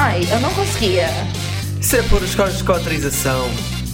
Ai, 0.00 0.20
eu 0.30 0.38
não 0.38 0.54
conseguia. 0.54 1.08
Isso 1.80 1.96
é 1.96 2.02
por 2.02 2.22
escolas 2.22 2.56
de 2.56 2.62
cotrização. 2.62 3.48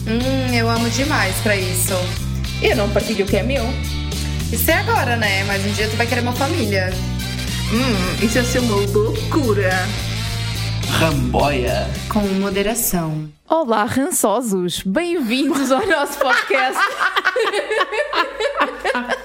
Hum, 0.07 0.54
eu 0.54 0.68
amo 0.68 0.91
demais 0.91 1.34
pra 1.36 1.57
isso. 1.57 1.94
Eu 2.60 2.76
não 2.76 2.91
partilho 2.91 3.25
o 3.25 3.28
que 3.28 3.38
é 3.38 3.42
meu. 3.42 3.65
Isso 4.52 4.70
é 4.70 4.75
agora, 4.75 5.17
né? 5.17 5.44
Mas 5.44 5.64
um 5.64 5.72
dia 5.72 5.88
tu 5.88 5.96
vai 5.96 6.06
querer 6.06 6.20
uma 6.20 6.34
família. 6.34 6.92
Hum, 7.72 8.22
isso 8.22 8.36
ia 8.36 8.45
ser 8.45 8.59
uma 8.59 8.77
loucura. 8.77 9.72
Ramboia. 10.90 11.88
Com 12.11 12.21
moderação. 12.21 13.27
Olá, 13.48 13.84
rançosos. 13.84 14.82
Bem-vindos 14.84 15.73
ao 15.73 15.86
nosso 15.86 16.18
podcast. 16.18 16.82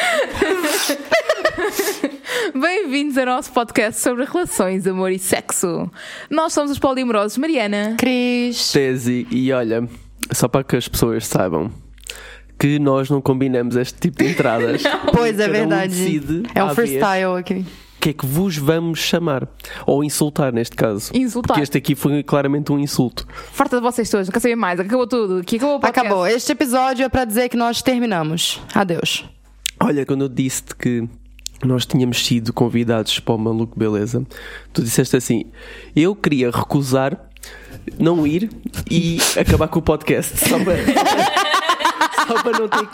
Bem-vindos 2.54 3.16
ao 3.18 3.26
nosso 3.26 3.52
podcast 3.52 4.00
sobre 4.00 4.24
relações, 4.24 4.86
amor 4.86 5.12
e 5.12 5.18
sexo. 5.18 5.90
Nós 6.28 6.52
somos 6.52 6.70
os 6.70 6.78
polimorosos 6.78 7.38
Mariana. 7.38 7.96
Cris. 7.98 8.72
Tese. 8.72 9.26
E 9.30 9.52
olha, 9.52 9.88
só 10.32 10.48
para 10.48 10.64
que 10.64 10.76
as 10.76 10.88
pessoas 10.88 11.26
saibam 11.26 11.70
que 12.58 12.78
nós 12.78 13.08
não 13.08 13.20
combinamos 13.20 13.76
este 13.76 13.98
tipo 14.00 14.22
de 14.22 14.30
entradas. 14.30 14.82
Pois 15.12 15.38
é 15.38 15.48
um 15.48 15.52
verdade. 15.52 16.42
é 16.54 16.62
um 16.62 16.68
à 16.68 16.72
vez 16.72 16.90
freestyle 16.90 17.36
aqui. 17.38 17.64
O 17.96 18.00
que 18.00 18.10
é 18.10 18.12
que 18.14 18.24
vos 18.24 18.56
vamos 18.56 18.98
chamar? 18.98 19.46
Ou 19.86 20.02
insultar, 20.02 20.52
neste 20.52 20.74
caso. 20.74 21.10
Insultar. 21.14 21.48
Porque 21.48 21.62
este 21.62 21.76
aqui 21.76 21.94
foi 21.94 22.22
claramente 22.22 22.72
um 22.72 22.78
insulto. 22.78 23.26
Farta 23.52 23.76
de 23.76 23.82
vocês 23.82 24.08
todos, 24.08 24.26
não 24.26 24.32
quero 24.32 24.42
saber 24.42 24.56
mais. 24.56 24.80
Acabou 24.80 25.06
tudo. 25.06 25.40
Acabou 25.40 25.76
o 25.76 25.80
podcast. 25.80 26.06
Acabou. 26.06 26.26
Este 26.26 26.52
episódio 26.52 27.04
é 27.04 27.08
pra 27.10 27.26
dizer 27.26 27.50
que 27.50 27.56
nós 27.58 27.82
terminamos. 27.82 28.58
Adeus. 28.74 29.28
Olha, 29.82 30.04
quando 30.04 30.22
eu 30.22 30.28
disse-te 30.28 30.74
que 30.76 31.08
nós 31.64 31.86
tínhamos 31.86 32.24
sido 32.24 32.52
convidados 32.52 33.18
para 33.20 33.34
o 33.34 33.38
Maluco 33.38 33.78
Beleza, 33.78 34.24
tu 34.72 34.82
disseste 34.82 35.16
assim: 35.16 35.46
eu 35.94 36.14
queria 36.14 36.50
recusar, 36.50 37.18
não 37.98 38.26
ir 38.26 38.50
e 38.90 39.18
acabar 39.38 39.68
com 39.68 39.78
o 39.78 39.82
podcast, 39.82 40.36
só 40.36 40.58
para, 40.62 40.76
só 42.26 42.42
para 42.42 42.58
não 42.58 42.68
ter 42.68 42.88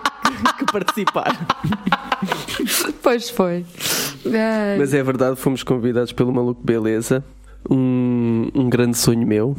que 0.59 0.65
participar. 0.73 1.47
Pois 3.03 3.31
foi. 3.31 3.65
Ai. 4.27 4.79
Mas 4.79 4.95
é 4.95 5.03
verdade, 5.03 5.37
fomos 5.37 5.63
convidados 5.63 6.13
pelo 6.13 6.33
Maluco 6.33 6.63
Beleza, 6.65 7.25
um, 7.71 8.49
um 8.55 8.69
grande 8.69 8.97
sonho 8.97 9.27
meu, 9.27 9.57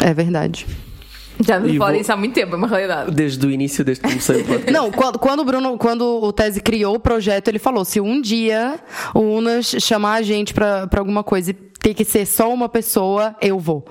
É 0.00 0.14
verdade. 0.14 0.66
Já 1.40 1.58
não 1.58 1.68
falo 1.76 1.92
vou- 1.92 2.00
isso 2.00 2.12
há 2.12 2.16
muito 2.16 2.34
tempo, 2.34 2.54
é 2.54 2.56
uma 2.56 2.68
realidade. 2.68 3.10
desde 3.10 3.44
o 3.46 3.50
início, 3.50 3.84
desde 3.84 4.02
que 4.02 4.08
comecei 4.08 4.40
o 4.42 4.44
podcast. 4.46 4.70
Não, 4.72 4.90
quando, 4.90 5.18
quando 5.18 5.40
o 5.40 5.44
Bruno, 5.44 5.76
quando 5.78 6.02
o 6.22 6.32
Tese 6.32 6.60
criou 6.60 6.94
o 6.96 7.00
projeto, 7.00 7.48
ele 7.48 7.58
falou: 7.58 7.84
se 7.84 8.00
um 8.00 8.20
dia 8.20 8.78
o 9.14 9.20
Unas 9.20 9.66
chamar 9.80 10.14
a 10.14 10.22
gente 10.22 10.54
pra, 10.54 10.86
pra 10.86 11.00
alguma 11.00 11.24
coisa 11.24 11.50
e 11.50 11.54
ter 11.54 11.92
que 11.94 12.04
ser 12.04 12.24
só 12.26 12.52
uma 12.52 12.68
pessoa, 12.68 13.34
eu 13.42 13.58
vou. 13.58 13.84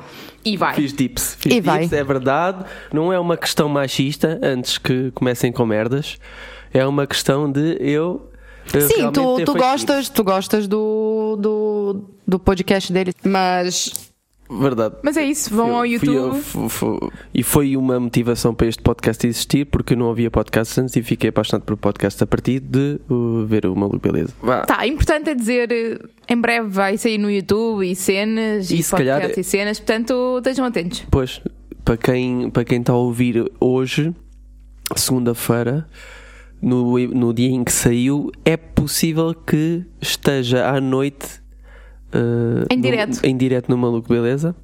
E 0.46 0.58
vai. 0.58 0.74
Fiz 0.76 0.92
dips, 0.94 1.36
fiz 1.40 1.54
E 1.54 1.62
vai. 1.62 1.82
dips, 1.82 1.94
é 1.94 2.04
verdade. 2.04 2.66
Não 2.94 3.14
é 3.14 3.20
uma 3.20 3.38
questão 3.38 3.70
machista, 3.70 4.40
antes 4.42 4.78
que 4.78 5.12
comecem 5.12 5.52
com 5.52 5.66
merdas. 5.66 6.18
É 6.74 6.86
uma 6.88 7.06
questão 7.06 7.52
de 7.52 7.78
eu. 7.80 8.30
Sim, 8.68 9.12
tu, 9.12 9.36
ter 9.36 9.46
tu 9.46 9.54
gostas, 9.54 10.08
tu 10.10 10.24
gostas 10.24 10.68
do, 10.68 11.38
do, 11.40 12.06
do 12.28 12.40
podcast 12.40 12.92
dele, 12.92 13.14
mas. 13.24 14.13
Verdade. 14.50 14.96
Mas 15.02 15.18
é 15.18 15.24
isso, 15.26 15.54
vão 15.56 15.74
ao 15.76 15.82
Fui- 15.82 15.98
fui 16.00 16.10
eu, 16.10 16.14
YouTube. 16.28 16.42
fu- 16.42 16.70
fu- 16.70 17.12
e 17.34 17.42
foi 17.42 17.76
uma 17.78 18.00
motivação 18.00 18.54
para 18.54 18.68
este 18.68 18.82
podcast 18.84 19.26
existir, 19.26 19.66
porque 19.66 19.94
eu 19.94 19.98
não 19.98 20.12
havia 20.12 20.30
podcast 20.30 20.80
antes 20.82 20.96
e 20.96 21.02
fiquei 21.02 21.30
apaixonado 21.30 21.64
por 21.64 21.76
podcast 21.78 22.24
a 22.24 22.28
partir 22.28 22.60
de 22.60 23.00
uh, 23.10 23.46
ver 23.48 23.66
o 23.66 23.76
Maluco 23.76 24.00
Beleza. 24.00 24.34
Vá. 24.42 24.62
Tá, 24.66 24.86
importante 24.86 25.30
é 25.30 25.34
dizer, 25.36 25.72
eh, 25.72 25.98
em 26.30 26.40
breve 26.40 26.68
vai 26.68 26.98
sair 26.98 27.18
no 27.18 27.32
YouTube 27.32 27.90
e 27.90 27.96
cenas 27.96 28.70
E 28.70 28.80
e, 28.80 28.84
se 28.84 28.92
calhar- 28.92 29.22
podcasts 29.22 29.48
e 29.48 29.50
cenas, 29.50 29.80
portanto 29.80 30.38
estejam 30.38 30.66
atentos. 30.66 31.04
Pois, 31.10 31.42
para 31.84 31.98
quem, 31.98 32.50
para 32.52 32.64
quem 32.66 32.80
está 32.82 32.94
a 32.94 32.98
ouvir 32.98 33.50
hoje, 33.60 34.14
segunda-feira, 34.96 35.88
no, 36.62 36.98
no 37.10 37.34
dia 37.34 37.50
em 37.50 37.64
que 37.64 37.72
saiu, 37.72 38.32
é 38.46 38.56
possível 38.58 39.34
que 39.34 39.84
esteja 40.02 40.70
à 40.70 40.80
noite 40.80 41.42
uh, 42.14 42.66
Em 42.70 42.76
no- 42.78 42.82
direto. 42.82 43.20
em 43.24 43.36
direto 43.38 43.70
no 43.70 43.78
Maluco 43.78 44.08
Beleza, 44.10 44.56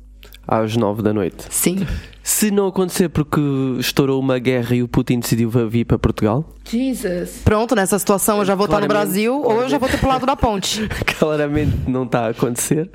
às 0.48 0.76
nove 0.78 1.02
da 1.02 1.14
noite. 1.14 1.46
sim. 1.50 1.86
Se 2.22 2.52
não 2.52 2.68
acontecer 2.68 3.10
porque 3.10 3.42
estourou 3.80 4.20
uma 4.20 4.38
guerra 4.38 4.76
e 4.76 4.84
o 4.84 4.88
Putin 4.88 5.20
decidiu 5.20 5.50
vir 5.68 5.84
para 5.86 5.98
Portugal, 5.98 6.48
Jesus. 6.64 7.42
Pronto, 7.44 7.74
nessa 7.76 7.98
situação 7.98 8.38
eu 8.38 8.46
já 8.46 8.54
vou 8.54 8.66
estar 8.66 8.80
no 8.80 8.86
Claramente. 8.86 9.08
Brasil 9.14 9.42
ou 9.42 9.62
eu 9.64 9.68
já 9.70 9.80
vou 9.80 9.90
ter 9.90 9.98
pro 9.98 10.10
lado 10.10 10.28
da 10.28 10.36
ponte. 10.36 10.88
claramente 11.18 11.76
não 11.90 12.04
está 12.04 12.28
a 12.28 12.30
acontecer, 12.30 12.88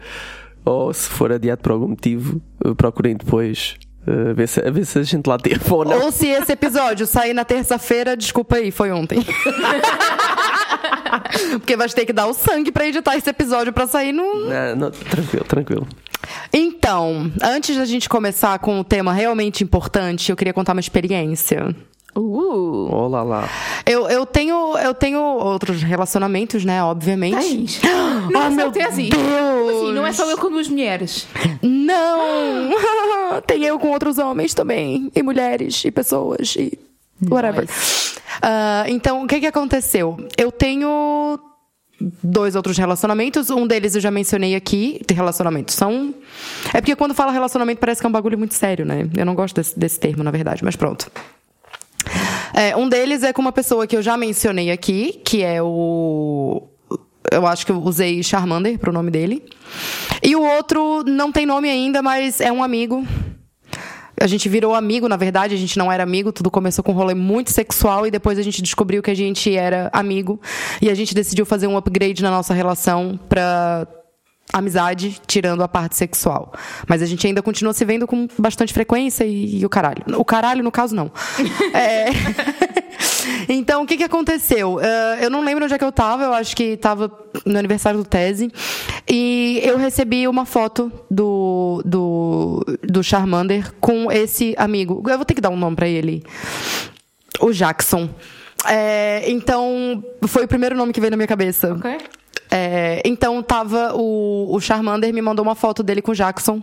ou 0.65 0.95
se 0.95 1.09
for 1.09 1.33
adiado 1.33 1.61
por 1.63 1.73
algum 1.73 1.89
motivo, 1.89 2.41
uh, 2.65 2.77
procurem 2.77 3.17
depois 3.17 3.75
uh, 4.07 4.33
ver, 4.37 4.47
se, 4.47 4.61
a 4.61 4.71
ver 4.71 4.87
se 4.87 5.01
a 5.01 5.03
gente 5.03 5.27
lá 5.27 5.37
teve 5.37 5.59
ou 5.69 5.85
não. 5.85 6.01
Ou 6.05 6.13
se 6.13 6.29
esse 6.29 6.53
episódio 6.53 7.05
sair 7.05 7.35
na 7.35 7.45
terça-feira, 7.45 8.17
desculpa 8.17 8.55
aí, 8.57 8.71
foi 8.71 8.93
ontem. 8.93 9.19
Porque 11.59 11.77
vai 11.77 11.89
ter 11.89 12.05
que 12.05 12.13
dar 12.13 12.27
o 12.27 12.35
sangue 12.35 12.73
pra 12.73 12.87
editar 12.87 13.17
esse 13.17 13.29
episódio 13.29 13.73
pra 13.73 13.87
sair 13.87 14.13
no. 14.13 14.49
Não, 14.49 14.77
não, 14.77 14.91
tranquilo, 14.91 15.45
tranquilo. 15.45 15.89
Então, 16.53 17.31
antes 17.43 17.77
da 17.77 17.85
gente 17.85 18.09
começar 18.09 18.59
com 18.59 18.81
o 18.81 18.85
tema 18.85 19.13
realmente 19.13 19.63
importante, 19.63 20.31
eu 20.31 20.37
queria 20.37 20.53
contar 20.53 20.73
uma 20.73 20.81
experiência. 20.81 21.75
Uh. 22.17 22.89
Olá 22.93 23.23
lá. 23.23 23.49
Eu, 23.85 24.09
eu 24.09 24.25
tenho 24.25 24.79
eu 24.79 24.95
tenho 24.95 25.21
outros 25.21 25.83
relacionamentos, 25.83 26.65
né? 26.65 26.83
Obviamente. 26.83 27.37
Tens. 27.37 27.81
Oh, 28.27 28.31
Não, 28.31 28.51
meu 28.53 28.67
só 28.67 28.73
tese. 28.73 29.11
Deus! 29.11 29.69
Assim, 29.69 29.93
não 29.93 30.07
é 30.07 30.13
só 30.13 30.31
eu 30.31 30.39
com 30.39 30.51
duas 30.51 30.67
mulheres. 30.67 31.27
Não! 31.61 32.71
Tem 33.47 33.63
eu 33.65 33.79
com 33.79 33.91
outros 33.91 34.17
homens 34.17 34.55
também, 34.55 35.11
e 35.15 35.23
mulheres, 35.23 35.85
e 35.85 35.91
pessoas, 35.91 36.57
e 36.57 36.79
whatever. 37.31 37.69
Ah, 38.43 38.85
então, 38.89 39.25
o 39.25 39.27
que 39.27 39.41
que 39.41 39.47
aconteceu? 39.47 40.17
Eu 40.37 40.53
tenho 40.53 41.39
dois 42.23 42.57
outros 42.57 42.77
relacionamentos. 42.77 43.51
Um 43.51 43.67
deles 43.67 43.95
eu 43.95 44.01
já 44.01 44.11
mencionei 44.11 44.55
aqui. 44.55 45.01
Relacionamentos 45.11 45.75
são. 45.75 46.15
É 46.73 46.81
porque 46.81 46.97
quando 46.97 47.15
fala 47.15 47.33
relacionamento 47.33 47.81
parece 47.81 48.01
que 48.01 48.07
é 48.07 48.09
um 48.09 48.13
bagulho 48.13 48.39
muito 48.39 48.55
sério, 48.55 48.85
né? 48.85 49.09
Eu 49.17 49.25
não 49.25 49.35
gosto 49.35 49.57
desse, 49.57 49.79
desse 49.79 49.99
termo, 49.99 50.23
na 50.23 50.31
verdade, 50.31 50.65
mas 50.65 50.77
pronto. 50.77 51.11
É, 52.53 52.77
um 52.77 52.89
deles 52.89 53.23
é 53.23 53.33
com 53.33 53.43
uma 53.43 53.53
pessoa 53.53 53.87
que 53.87 53.97
eu 53.97 54.03
já 54.03 54.17
mencionei 54.17 54.71
aqui, 54.71 55.21
que 55.25 55.43
é 55.43 55.63
o. 55.63 56.69
Eu 57.31 57.47
acho 57.47 57.65
que 57.65 57.73
eu 57.73 57.83
usei 57.83 58.23
Charmander 58.23 58.79
pro 58.79 58.93
nome 58.93 59.11
dele. 59.11 59.43
E 60.23 60.37
o 60.37 60.43
outro 60.43 61.03
não 61.05 61.33
tem 61.33 61.47
nome 61.47 61.69
ainda, 61.69 62.03
mas 62.03 62.41
é 62.41 62.53
um 62.53 62.63
amigo. 62.63 63.05
A 64.25 64.27
gente 64.27 64.49
virou 64.49 64.75
amigo, 64.75 65.07
na 65.07 65.19
verdade, 65.19 65.55
a 65.55 65.59
gente 65.59 65.77
não 65.77 65.93
era 65.93 66.03
amigo, 66.03 66.33
tudo 66.33 66.51
começou 66.51 66.83
com 66.83 66.93
um 66.93 66.95
rolê 66.95 67.13
muito 67.13 67.53
sexual 67.53 68.07
e 68.07 68.11
depois 68.11 68.39
a 68.39 68.43
gente 68.43 68.63
descobriu 68.63 69.03
que 69.03 69.11
a 69.11 69.15
gente 69.15 69.55
era 69.55 69.91
amigo. 69.93 70.41
E 70.81 70.89
a 70.89 70.95
gente 70.95 71.15
decidiu 71.15 71.45
fazer 71.45 71.67
um 71.67 71.77
upgrade 71.77 72.23
na 72.23 72.31
nossa 72.31 72.55
relação 72.55 73.21
pra 73.29 73.87
amizade, 74.51 75.21
tirando 75.27 75.63
a 75.63 75.69
parte 75.69 75.95
sexual. 75.95 76.55
Mas 76.89 77.03
a 77.03 77.07
gente 77.07 77.27
ainda 77.27 77.43
continua 77.43 77.75
se 77.75 77.85
vendo 77.85 78.07
com 78.07 78.27
bastante 78.39 78.73
frequência 78.73 79.25
e, 79.25 79.59
e 79.59 79.67
o 79.67 79.69
caralho. 79.69 80.03
O 80.17 80.25
caralho, 80.25 80.65
no 80.65 80.73
caso, 80.73 80.95
não. 80.95 81.13
É... 81.75 82.07
Então, 83.49 83.83
o 83.83 83.87
que, 83.87 83.97
que 83.97 84.05
aconteceu? 84.05 84.81
Eh, 84.81 85.19
eu 85.23 85.31
não 85.31 85.45
lembro 85.45 85.65
onde 85.65 85.75
é 85.75 85.79
que 85.79 85.85
eu 85.85 85.93
tava, 85.93 86.25
eu 86.25 86.33
acho 86.33 86.57
que 86.57 86.77
tava 86.77 87.11
no 87.45 87.59
aniversário 87.59 87.99
do 87.99 88.05
Tese. 88.05 88.51
E 89.09 89.61
eu 89.63 89.77
recebi 89.77 90.27
uma 90.27 90.45
foto 90.45 90.91
do, 91.11 91.83
do, 91.85 92.65
do 92.83 93.03
Charmander 93.03 93.73
com 93.81 94.11
esse 94.11 94.55
amigo. 94.59 95.03
Eu 95.09 95.17
vou 95.17 95.25
ter 95.25 95.35
que 95.35 95.41
dar 95.41 95.51
um 95.51 95.57
nome 95.57 95.77
pra 95.77 95.89
ele. 95.89 96.23
O 97.41 97.53
Jackson. 97.53 98.09
É, 98.67 99.25
então, 99.31 100.03
foi 100.27 100.45
o 100.45 100.49
primeiro 100.49 100.77
nome 100.77 100.93
que 100.93 101.01
veio 101.01 101.11
na 101.11 101.17
minha 101.17 101.27
cabeça. 101.27 101.75
Ok. 101.75 101.99
É, 102.57 103.03
então 103.05 103.43
tava 103.43 103.95
o, 103.97 104.55
o 104.55 104.61
Charmander 104.61 105.13
me 105.13 105.21
mandou 105.21 105.45
uma 105.45 105.57
foto 105.57 105.83
dele 105.83 106.01
com 106.01 106.13
o 106.13 106.15
Jackson 106.15 106.63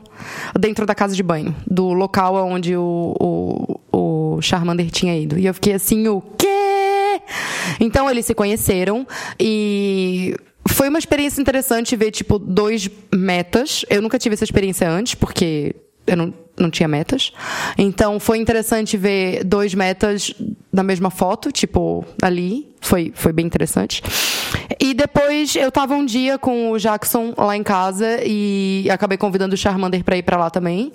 dentro 0.58 0.86
da 0.86 0.96
casa 0.96 1.14
de 1.14 1.22
banho, 1.22 1.54
do 1.70 1.92
local 1.92 2.36
onde 2.48 2.78
o, 2.78 3.14
o, 3.20 3.80
o 4.38 4.42
Charmander 4.42 4.90
tinha 4.90 5.18
ido. 5.18 5.38
E 5.38 5.46
eu 5.46 5.54
fiquei 5.54 5.74
assim, 5.74 6.08
o? 6.08 6.22
Então 7.80 8.10
eles 8.10 8.26
se 8.26 8.34
conheceram 8.34 9.08
e 9.40 10.36
foi 10.68 10.90
uma 10.90 11.00
experiência 11.00 11.42
interessante 11.42 11.96
ver, 11.96 12.12
tipo, 12.12 12.38
dois 12.40 12.90
metas. 13.14 13.86
Eu 13.90 14.02
nunca 14.02 14.20
tive 14.20 14.34
essa 14.34 14.44
experiência 14.44 14.90
antes, 14.90 15.16
porque 15.16 15.76
eu 16.06 16.16
não, 16.16 16.34
não 16.58 16.70
tinha 16.70 16.88
metas. 16.88 17.32
Então 17.78 18.20
foi 18.20 18.38
interessante 18.38 18.98
ver 18.98 19.44
dois 19.44 19.74
metas 19.74 20.34
na 20.72 20.84
mesma 20.84 21.10
foto, 21.10 21.52
tipo, 21.52 22.06
ali. 22.22 22.70
Foi, 22.80 23.12
foi 23.16 23.32
bem 23.34 23.46
interessante. 23.46 24.02
E 24.80 24.94
depois 24.94 25.56
eu 25.56 25.72
tava 25.72 25.94
um 25.94 26.06
dia 26.06 26.38
com 26.38 26.72
o 26.72 26.78
Jackson 26.80 27.34
lá 27.38 27.56
em 27.56 27.64
casa 27.64 28.20
e 28.26 28.88
acabei 28.92 29.18
convidando 29.18 29.54
o 29.54 29.58
Charmander 29.58 30.04
pra 30.04 30.18
ir 30.18 30.24
pra 30.24 30.38
lá 30.38 30.50
também. 30.50 30.92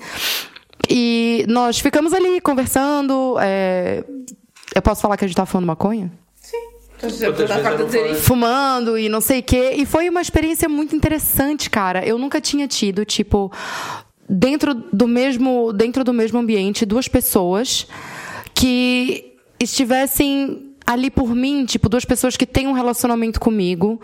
E 0.89 1.45
nós 1.49 1.79
ficamos 1.79 2.13
ali 2.13 2.41
conversando. 2.41 3.37
é, 3.41 4.05
Eu 4.75 4.83
posso 4.83 5.03
falar 5.03 5.17
que 5.17 5.25
a 5.25 5.29
gente 5.29 5.37
tava 5.37 5.47
falando 5.47 5.67
maconha? 5.67 6.13
Fumando 8.23 8.99
e 8.99 9.09
não 9.09 9.21
sei 9.21 9.41
o 9.41 9.43
quê. 9.43 9.75
E 9.77 9.87
foi 9.87 10.09
uma 10.09 10.21
experiência 10.21 10.69
muito 10.69 10.95
interessante, 10.95 11.69
cara. 11.69 12.05
Eu 12.07 12.19
nunca 12.19 12.41
tinha 12.41 12.67
tido, 12.67 13.05
tipo, 13.05 13.53
dentro 14.29 14.75
do 14.75 15.07
mesmo, 15.07 15.73
dentro 15.73 16.03
do 16.03 16.13
mesmo 16.13 16.39
ambiente, 16.39 16.85
duas 16.85 17.09
pessoas 17.09 17.87
que 18.55 19.35
estivessem 19.61 20.66
ali 20.87 21.11
por 21.11 21.35
mim, 21.35 21.65
tipo, 21.65 21.89
duas 21.89 22.05
pessoas 22.05 22.37
que 22.37 22.47
têm 22.47 22.67
um 22.67 22.73
relacionamento 22.73 23.41
comigo, 23.41 24.01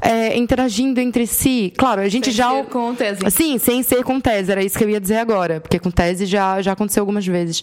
é, 0.00 0.36
interagindo 0.36 1.00
entre 1.00 1.26
si. 1.26 1.72
Claro, 1.76 2.00
a 2.00 2.08
gente 2.08 2.26
Sem 2.26 2.34
já. 2.34 2.50
ser 2.50 2.64
com 2.66 2.94
tese. 2.94 3.30
Sim, 3.30 3.58
sem 3.58 3.82
ser 3.82 4.02
com 4.02 4.18
tese, 4.18 4.50
era 4.50 4.64
isso 4.64 4.78
que 4.78 4.84
eu 4.84 4.88
ia 4.88 5.00
dizer 5.00 5.18
agora, 5.18 5.60
porque 5.60 5.78
com 5.78 5.90
tese 5.90 6.24
já, 6.24 6.62
já 6.62 6.72
aconteceu 6.72 7.02
algumas 7.02 7.26
vezes. 7.26 7.62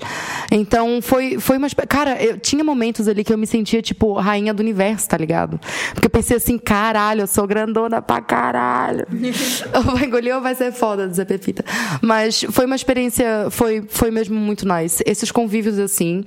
Então, 0.51 1.01
foi, 1.01 1.39
foi 1.39 1.57
uma. 1.57 1.67
Cara, 1.87 2.21
eu 2.21 2.37
tinha 2.37 2.63
momentos 2.63 3.07
ali 3.07 3.23
que 3.23 3.33
eu 3.33 3.37
me 3.37 3.47
sentia, 3.47 3.81
tipo, 3.81 4.13
rainha 4.13 4.53
do 4.53 4.59
universo, 4.59 5.09
tá 5.09 5.17
ligado? 5.17 5.59
Porque 5.93 6.05
eu 6.05 6.11
pensei 6.11 6.37
assim, 6.37 6.57
caralho, 6.57 7.21
eu 7.21 7.27
sou 7.27 7.47
grandona 7.47 8.01
pra 8.01 8.21
caralho. 8.21 9.07
ou 9.73 9.95
vai 9.95 10.05
engolir 10.05 10.35
ou 10.35 10.41
vai 10.41 10.53
ser 10.53 10.71
foda, 10.71 11.07
dizer 11.07 11.25
Pepita. 11.25 11.65
Mas 12.01 12.43
foi 12.51 12.65
uma 12.65 12.75
experiência, 12.75 13.47
foi, 13.49 13.83
foi 13.89 14.11
mesmo 14.11 14.35
muito 14.35 14.67
nice. 14.67 15.03
Esses 15.05 15.31
convívios, 15.31 15.79
assim, 15.79 16.23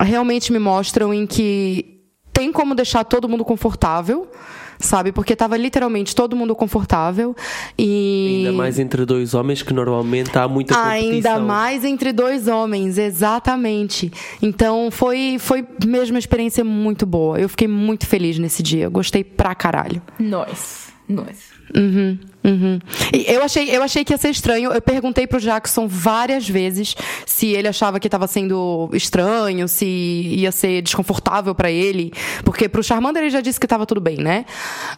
realmente 0.00 0.52
me 0.52 0.58
mostram 0.58 1.12
em 1.12 1.26
que 1.26 1.98
tem 2.32 2.52
como 2.52 2.74
deixar 2.74 3.04
todo 3.04 3.28
mundo 3.28 3.44
confortável, 3.44 4.30
sabe? 4.78 5.10
Porque 5.10 5.34
tava 5.34 5.56
literalmente 5.56 6.14
todo 6.14 6.36
mundo 6.36 6.54
confortável 6.54 7.34
e 7.76 8.44
Ainda 8.46 8.52
mais 8.52 8.78
entre 8.78 9.04
dois 9.04 9.34
homens 9.34 9.62
que 9.62 9.74
normalmente 9.74 10.38
há 10.38 10.46
muita 10.46 10.74
competição. 10.74 11.34
Ainda 11.34 11.38
mais 11.40 11.84
entre 11.84 12.12
dois 12.12 12.46
homens, 12.46 12.96
exatamente. 12.96 14.12
Então 14.40 14.88
foi 14.90 15.36
foi 15.40 15.66
mesmo 15.84 16.14
uma 16.14 16.20
experiência 16.20 16.62
muito 16.64 17.04
boa. 17.04 17.40
Eu 17.40 17.48
fiquei 17.48 17.66
muito 17.66 18.06
feliz 18.06 18.38
nesse 18.38 18.62
dia. 18.62 18.88
Gostei 18.88 19.24
pra 19.24 19.54
caralho. 19.54 20.00
Nós. 20.18 20.88
Nós. 21.08 21.58
Uhum, 21.74 22.18
uhum. 22.44 22.78
E 23.12 23.24
eu 23.32 23.42
achei, 23.42 23.74
eu 23.74 23.82
achei 23.82 24.04
que 24.04 24.12
ia 24.12 24.18
ser 24.18 24.30
estranho. 24.30 24.72
Eu 24.72 24.80
perguntei 24.80 25.26
pro 25.26 25.40
Jackson 25.40 25.86
várias 25.86 26.48
vezes 26.48 26.94
se 27.26 27.48
ele 27.48 27.68
achava 27.68 27.98
que 27.98 28.06
estava 28.06 28.26
sendo 28.26 28.90
estranho, 28.92 29.66
se 29.68 29.86
ia 29.86 30.52
ser 30.52 30.82
desconfortável 30.82 31.54
pra 31.54 31.70
ele. 31.70 32.12
Porque 32.44 32.68
pro 32.68 32.82
Charmander 32.82 33.22
ele 33.22 33.30
já 33.30 33.40
disse 33.40 33.58
que 33.58 33.66
tava 33.66 33.86
tudo 33.86 34.00
bem, 34.00 34.18
né? 34.18 34.44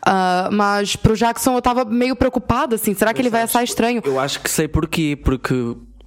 Ah, 0.05 0.49
mas 0.53 0.97
pro 0.97 1.17
Jackson 1.17 1.55
eu 1.55 1.63
tava 1.63 1.85
meio 1.85 2.17
preocupada, 2.17 2.75
assim. 2.75 2.95
Será 2.95 3.15
que 3.15 3.23
ele 3.23 3.31
vai 3.31 3.43
achar 3.43 3.63
estranho? 3.63 4.03
Eu 4.05 4.19
acho 4.19 4.41
que 4.41 4.51
sei 4.51 4.67
porquê, 4.67 5.17
porque 5.23 5.55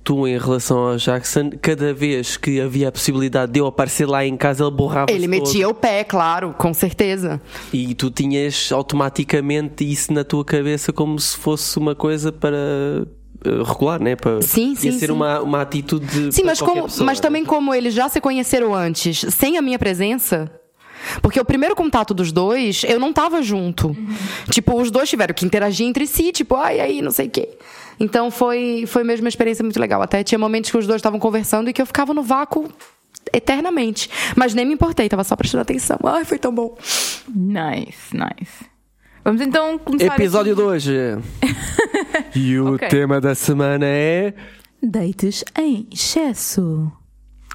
tu, 0.04 0.28
em 0.28 0.38
relação 0.38 0.78
ao 0.90 0.98
Jackson, 0.98 1.52
cada 1.62 1.94
vez 1.94 2.36
que 2.36 2.60
havia 2.60 2.90
a 2.90 2.92
possibilidade 2.92 3.52
de 3.52 3.60
eu 3.60 3.66
aparecer 3.66 4.08
lá 4.08 4.26
em 4.26 4.36
casa, 4.36 4.64
ele 4.64 4.72
borrava 4.72 5.12
Ele 5.12 5.28
metia 5.28 5.68
o 5.70 5.74
pé, 5.74 6.04
claro, 6.04 6.54
com 6.58 6.74
certeza. 6.74 7.42
E 7.72 7.94
tu 7.96 8.12
tinhas 8.12 8.72
automaticamente 8.72 9.90
isso 9.90 10.12
na 10.12 10.24
tua 10.24 10.44
cabeça 10.44 10.92
como 10.92 11.18
se 11.20 11.38
fosse 11.38 11.78
uma 11.78 11.96
coisa 11.96 12.32
para 12.32 12.58
eh, 12.58 13.64
regular, 13.66 14.02
né? 14.02 14.16
Para, 14.16 14.42
Sim, 14.42 14.72
ia 14.72 14.76
sim, 14.76 14.92
ser 14.92 15.08
sim. 15.08 15.12
Uma, 15.12 15.42
uma 15.42 15.62
atitude. 15.62 16.32
Sim, 16.32 16.44
mas, 16.44 16.60
como, 16.60 16.84
pessoa, 16.84 17.06
mas 17.06 17.20
né? 17.20 17.22
também 17.22 17.46
como 17.46 17.74
eles 17.74 17.94
já 17.94 18.10
se 18.10 18.20
conheceram 18.20 18.76
antes, 18.76 19.26
sem 19.34 19.58
a 19.58 19.62
minha 19.62 19.80
presença. 19.80 20.52
Porque 21.22 21.40
o 21.40 21.46
primeiro 21.46 21.76
contato 21.76 22.14
dos 22.14 22.32
dois, 22.32 22.84
eu 22.88 23.00
não 23.00 23.12
tava 23.14 23.42
junto. 23.42 23.96
Tipo, 24.50 24.80
os 24.82 24.90
dois 24.92 25.10
tiveram 25.10 25.34
que 25.34 25.46
interagir 25.46 25.86
entre 25.88 26.06
si, 26.08 26.32
tipo, 26.32 26.56
ai, 26.56 26.80
aí, 26.80 27.02
não 27.02 27.12
sei 27.12 27.28
o 27.28 27.30
quê. 27.30 27.50
Então 28.00 28.32
foi, 28.32 28.86
foi 28.88 29.04
mesmo 29.04 29.24
uma 29.26 29.30
experiência 29.30 29.64
muito 29.64 29.80
legal. 29.80 30.02
Até 30.02 30.24
tinha 30.24 30.40
momentos 30.40 30.72
que 30.72 30.78
os 30.78 30.88
dois 30.88 30.98
estavam 31.00 31.20
conversando 31.20 31.70
e 31.70 31.74
que 31.74 31.82
eu 31.82 31.86
ficava 31.86 32.14
no 32.14 32.24
vácuo 32.24 32.68
eternamente. 33.32 34.10
Mas 34.36 34.54
nem 34.54 34.66
me 34.66 34.74
importei, 34.74 35.08
tava 35.08 35.24
só 35.24 35.36
prestando 35.36 35.62
atenção. 35.62 35.98
Ai, 36.04 36.26
foi 36.26 36.38
tão 36.40 36.54
bom. 36.54 36.76
Nice, 37.34 38.14
nice. 38.14 38.66
Vamos 39.24 39.42
então 39.42 39.78
começar. 39.78 40.16
Episódio 40.16 40.54
aqui. 40.54 40.62
2. 40.62 40.86
e 42.36 42.60
o 42.60 42.76
Ok. 42.76 42.88
tema 42.90 43.22
da 43.22 43.34
semana 43.36 43.86
é. 43.86 44.34
Dates 44.82 45.46
em 45.58 45.88
excesso. 45.92 46.92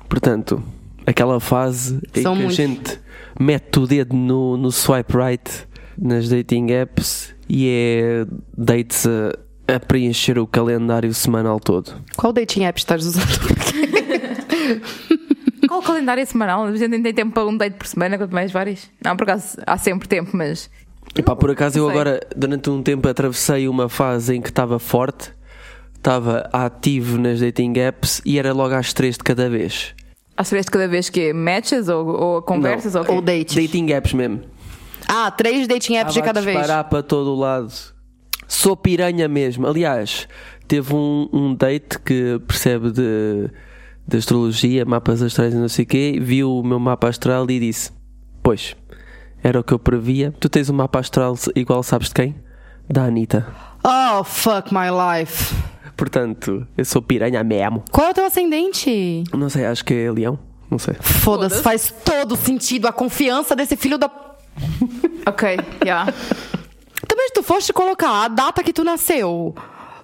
Portanto, 0.08 0.62
aquela 1.06 1.38
fase 1.40 2.00
em 2.14 2.22
São 2.22 2.34
que 2.34 2.42
muitos. 2.42 2.58
a 2.58 2.62
gente 2.62 3.00
mete 3.38 3.78
o 3.78 3.86
dedo 3.86 4.16
no, 4.16 4.56
no 4.56 4.72
swipe 4.72 5.16
right 5.16 5.68
nas 5.96 6.28
dating 6.28 6.70
apps 6.70 7.34
e 7.48 7.68
é 7.68 8.26
dates 8.56 9.06
a, 9.06 9.74
a 9.74 9.80
preencher 9.80 10.38
o 10.38 10.46
calendário 10.46 11.12
semanal 11.12 11.58
todo. 11.58 11.92
Qual 12.16 12.32
dating 12.32 12.64
app 12.64 12.78
estás 12.78 13.04
usando? 13.04 13.26
Qual 15.68 15.80
o 15.80 15.82
calendário 15.82 16.26
semanal? 16.26 16.64
A 16.64 16.74
gente 16.74 16.88
nem 16.88 17.02
tem 17.02 17.12
tempo 17.12 17.32
para 17.32 17.46
um 17.46 17.56
date 17.56 17.74
por 17.74 17.86
semana, 17.86 18.16
quanto 18.16 18.32
mais 18.32 18.50
vários. 18.50 18.90
Não, 19.04 19.16
por 19.16 19.24
acaso 19.24 19.58
há 19.66 19.76
sempre 19.76 20.08
tempo, 20.08 20.30
mas. 20.34 20.70
Epá, 21.16 21.36
por 21.36 21.50
acaso 21.50 21.78
eu 21.78 21.88
agora, 21.88 22.20
durante 22.34 22.70
um 22.70 22.82
tempo, 22.82 23.08
atravessei 23.08 23.68
uma 23.68 23.88
fase 23.88 24.36
em 24.36 24.40
que 24.40 24.48
estava 24.48 24.78
forte, 24.78 25.32
estava 25.94 26.48
ativo 26.52 27.18
nas 27.18 27.40
dating 27.40 27.78
apps 27.78 28.22
e 28.24 28.38
era 28.38 28.52
logo 28.52 28.74
às 28.74 28.92
três 28.92 29.16
de 29.16 29.24
cada 29.24 29.50
vez. 29.50 29.94
Às 30.38 30.50
vezes 30.52 30.68
cada 30.68 30.86
vez 30.86 31.10
que 31.10 31.20
é 31.30 31.32
matches 31.32 31.88
ou, 31.88 32.06
ou 32.06 32.42
conversas 32.42 32.94
Não. 32.94 33.02
ou? 33.08 33.16
Ou 33.16 33.20
dates? 33.20 33.56
Dating 33.56 33.90
apps 33.90 34.12
mesmo. 34.14 34.42
Ah, 35.08 35.30
três 35.32 35.66
dating 35.66 35.96
apps 35.96 36.14
de 36.14 36.20
Estava 36.20 36.34
cada 36.34 36.40
vez. 36.44 36.56
disparar 36.56 36.84
para 36.84 37.02
todo 37.02 37.30
o 37.32 37.34
lado. 37.34 37.72
Sou 38.46 38.76
piranha 38.76 39.26
mesmo. 39.26 39.66
Aliás, 39.66 40.28
teve 40.68 40.94
um, 40.94 41.28
um 41.32 41.54
date 41.54 41.98
que 41.98 42.40
percebe 42.46 42.92
de, 42.92 43.50
de 44.06 44.16
astrologia, 44.16 44.84
mapas 44.84 45.20
astrais 45.22 45.52
e 45.52 45.56
não 45.56 45.68
sei 45.68 45.84
o 45.84 45.88
quê, 45.88 46.18
viu 46.20 46.50
o 46.58 46.62
meu 46.64 46.78
mapa 46.78 47.08
astral 47.08 47.44
e 47.50 47.58
disse: 47.58 47.90
Pois, 48.42 48.76
era 49.42 49.58
o 49.58 49.64
que 49.64 49.72
eu 49.74 49.78
previa. 49.78 50.32
Tu 50.38 50.48
tens 50.48 50.70
um 50.70 50.74
mapa 50.74 51.00
astral 51.00 51.34
igual, 51.56 51.82
sabes 51.82 52.08
de 52.08 52.14
quem? 52.14 52.36
Da 52.88 53.04
Anitta. 53.04 53.46
Oh, 53.84 54.22
fuck 54.22 54.72
my 54.72 54.86
life. 54.90 55.54
Portanto, 55.98 56.64
eu 56.76 56.84
sou 56.84 57.02
piranha 57.02 57.42
mesmo. 57.42 57.82
Qual 57.90 58.06
é 58.06 58.10
o 58.12 58.14
teu 58.14 58.24
ascendente? 58.24 59.24
Não 59.36 59.50
sei, 59.50 59.66
acho 59.66 59.84
que 59.84 59.92
é 59.92 60.12
leão. 60.12 60.38
Não 60.70 60.78
sei. 60.78 60.94
Foda-se, 60.94 61.24
Foda-se. 61.24 61.62
faz 61.62 61.94
todo 62.04 62.36
sentido 62.36 62.86
a 62.86 62.92
confiança 62.92 63.56
desse 63.56 63.76
filho 63.76 63.98
da. 63.98 64.08
Ok, 65.26 65.58
já. 65.84 66.06
Também 67.06 67.26
se 67.26 67.34
tu 67.34 67.42
foste 67.42 67.72
colocar 67.72 68.24
a 68.24 68.28
data 68.28 68.62
que 68.62 68.72
tu 68.72 68.84
nasceu 68.84 69.56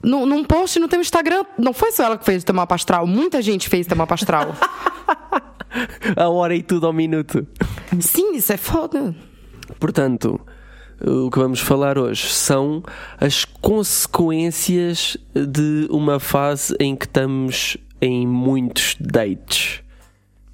num, 0.02 0.26
num 0.26 0.42
post 0.42 0.80
no 0.80 0.88
teu 0.88 1.00
Instagram, 1.00 1.44
não 1.56 1.72
foi 1.72 1.92
só 1.92 2.04
ela 2.06 2.18
que 2.18 2.24
fez 2.24 2.42
o 2.42 2.46
teu 2.46 2.54
mapa 2.56 2.74
astral, 2.74 3.06
muita 3.06 3.40
gente 3.40 3.68
fez 3.68 3.86
o 3.86 3.90
teu 3.90 3.96
mapa 3.96 4.14
astral. 4.14 4.52
A 6.16 6.28
hora 6.28 6.54
e 6.56 6.62
tudo 6.62 6.86
ao 6.86 6.92
minuto. 6.92 7.46
Sim, 8.00 8.34
isso 8.34 8.52
é 8.52 8.56
foda. 8.56 9.14
Portanto, 9.78 10.40
o 11.00 11.30
que 11.30 11.38
vamos 11.38 11.60
falar 11.60 11.98
hoje 11.98 12.28
são 12.28 12.82
as 13.18 13.44
consequências 13.44 15.16
de 15.34 15.86
uma 15.90 16.20
fase 16.20 16.74
em 16.78 16.94
que 16.94 17.06
estamos 17.06 17.76
em 18.00 18.26
muitos 18.26 18.96
dates. 19.00 19.82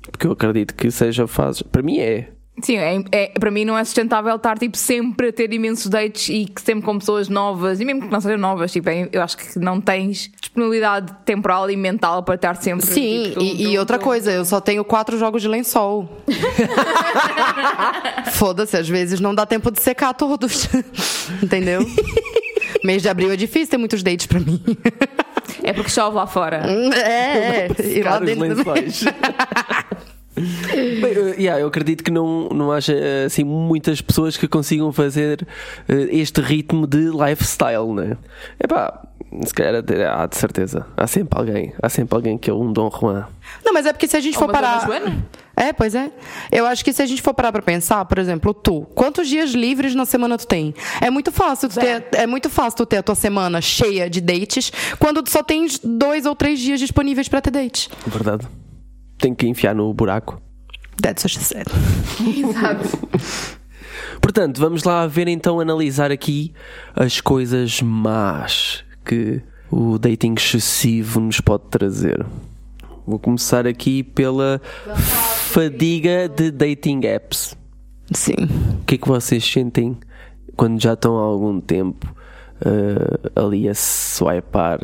Porque 0.02 0.26
eu 0.26 0.32
acredito 0.32 0.74
que 0.74 0.90
seja 0.90 1.26
fase. 1.26 1.64
Para 1.64 1.82
mim 1.82 1.98
é. 1.98 2.30
Sim, 2.62 2.76
é, 2.76 3.02
é- 3.12 3.26
para 3.38 3.50
mim 3.50 3.64
não 3.64 3.76
é 3.78 3.84
sustentável 3.84 4.34
estar 4.36 4.58
tipo, 4.58 4.76
sempre 4.76 5.28
a 5.28 5.32
ter 5.32 5.52
imensos 5.52 5.86
dates 5.86 6.28
e 6.28 6.46
que 6.46 6.60
sempre 6.60 6.84
com 6.84 6.98
pessoas 6.98 7.28
novas, 7.28 7.80
e 7.80 7.84
mesmo 7.84 8.02
que 8.02 8.08
não 8.08 8.20
sejam 8.20 8.38
novas, 8.38 8.72
tipo, 8.72 8.88
é- 8.88 9.08
eu 9.12 9.22
acho 9.22 9.36
que 9.36 9.58
não 9.58 9.80
tens 9.80 10.30
disponibilidade 10.40 11.12
temporal 11.24 11.70
e 11.70 11.76
mental 11.76 12.22
para 12.22 12.34
estar 12.34 12.56
sempre. 12.56 12.86
Sim, 12.86 13.24
tipo, 13.28 13.42
e, 13.42 13.72
e 13.72 13.78
outra 13.78 13.98
coisa, 13.98 14.30
eu 14.32 14.44
só 14.44 14.60
tenho 14.60 14.84
quatro 14.84 15.18
jogos 15.18 15.42
de 15.42 15.48
lençol. 15.48 16.08
Foda-se, 18.32 18.76
às 18.76 18.88
vezes 18.88 19.20
não 19.20 19.34
dá 19.34 19.46
tempo 19.46 19.70
de 19.70 19.80
secar 19.80 20.14
todos. 20.14 20.68
Entendeu? 21.42 21.80
Mês 22.84 23.02
de 23.02 23.08
abril 23.08 23.30
é 23.32 23.36
difícil 23.36 23.68
ter 23.68 23.76
muitos 23.78 24.02
dates 24.02 24.26
pra 24.26 24.40
mim. 24.40 24.60
É 25.62 25.72
porque 25.72 25.90
chove 25.90 26.16
lá 26.16 26.26
fora. 26.26 26.62
É, 26.94 27.68
é. 27.68 27.70
E 27.84 28.02
lá 28.02 28.18
dentro. 28.18 28.64
Bem, 30.40 31.12
eh, 31.12 31.34
yeah, 31.38 31.60
eu 31.60 31.68
acredito 31.68 32.02
que 32.02 32.10
não, 32.10 32.48
não 32.48 32.72
haja 32.72 32.92
eh, 32.94 33.24
assim, 33.26 33.44
muitas 33.44 34.00
pessoas 34.00 34.36
que 34.36 34.48
consigam 34.48 34.92
fazer 34.92 35.46
eh, 35.88 36.08
este 36.10 36.40
ritmo 36.40 36.86
de 36.86 37.10
lifestyle, 37.10 37.92
né? 37.94 38.16
Epá, 38.58 39.02
se 39.44 39.54
calhar 39.54 39.82
há 40.12 40.26
de 40.26 40.36
certeza. 40.36 40.86
Há 40.96 41.06
sempre 41.06 41.38
alguém. 41.38 41.72
Há 41.80 41.88
sempre 41.88 42.14
alguém 42.16 42.36
que 42.36 42.50
é 42.50 42.54
um 42.54 42.72
Dom 42.72 42.90
Juan. 42.90 43.26
Não, 43.64 43.72
mas 43.72 43.86
é 43.86 43.92
porque 43.92 44.08
se 44.08 44.16
a 44.16 44.20
gente 44.20 44.36
Ou 44.36 44.40
for 44.44 44.52
parar. 44.52 44.84
Joana? 44.84 45.24
É, 45.56 45.72
pois 45.72 45.94
é. 45.94 46.10
Eu 46.50 46.66
acho 46.66 46.84
que 46.84 46.92
se 46.92 47.02
a 47.02 47.06
gente 47.06 47.20
for 47.20 47.34
parar 47.34 47.52
pra 47.52 47.60
pensar, 47.62 48.04
por 48.06 48.18
exemplo, 48.18 48.54
tu, 48.54 48.82
quantos 48.94 49.28
dias 49.28 49.50
livres 49.50 49.94
na 49.94 50.06
semana 50.06 50.38
tu 50.38 50.46
tem? 50.46 50.74
É 51.00 51.10
muito 51.10 51.30
fácil 51.30 51.68
tu 51.68 51.78
ter, 51.78 52.06
é 52.12 52.26
muito 52.26 52.48
fácil 52.48 52.78
tu 52.78 52.86
ter 52.86 52.96
a 52.96 53.02
tua 53.02 53.14
semana 53.14 53.60
cheia 53.60 54.08
de 54.08 54.20
dates 54.20 54.72
quando 54.98 55.22
tu 55.22 55.30
só 55.30 55.42
tens 55.42 55.78
dois 55.78 56.24
ou 56.24 56.34
três 56.34 56.58
dias 56.58 56.80
disponíveis 56.80 57.28
pra 57.28 57.40
ter 57.40 57.50
dates. 57.50 57.90
Verdade. 58.06 58.48
Tem 59.20 59.34
que 59.34 59.46
enfiar 59.46 59.74
no 59.74 59.92
buraco. 59.92 60.40
That's 61.00 61.24
what 61.24 61.32
she 61.32 61.40
said. 61.40 61.66
Exato. 62.20 62.88
Portanto, 64.20 64.60
vamos 64.60 64.84
lá 64.84 65.06
ver 65.06 65.28
então 65.28 65.60
analisar 65.60 66.10
aqui 66.10 66.52
as 66.94 67.20
coisas 67.20 67.80
más 67.80 68.84
que 69.04 69.42
o 69.70 69.98
dating 69.98 70.34
excessivo 70.34 71.20
nos 71.20 71.40
pode 71.40 71.64
trazer. 71.70 72.24
Vou 73.06 73.18
começar 73.18 73.66
aqui 73.66 74.02
pela 74.02 74.60
fadiga 74.94 76.28
de 76.28 76.50
dating 76.50 77.00
apps. 77.06 77.56
Sim. 78.12 78.48
O 78.80 78.84
que 78.84 78.96
é 78.96 78.98
que 78.98 79.08
vocês 79.08 79.44
sentem 79.44 79.96
quando 80.56 80.80
já 80.80 80.92
estão 80.92 81.16
há 81.18 81.22
algum 81.22 81.60
tempo 81.60 82.14
eh, 82.64 83.30
ali 83.34 83.68
a 83.68 83.74
swipar 83.74 84.80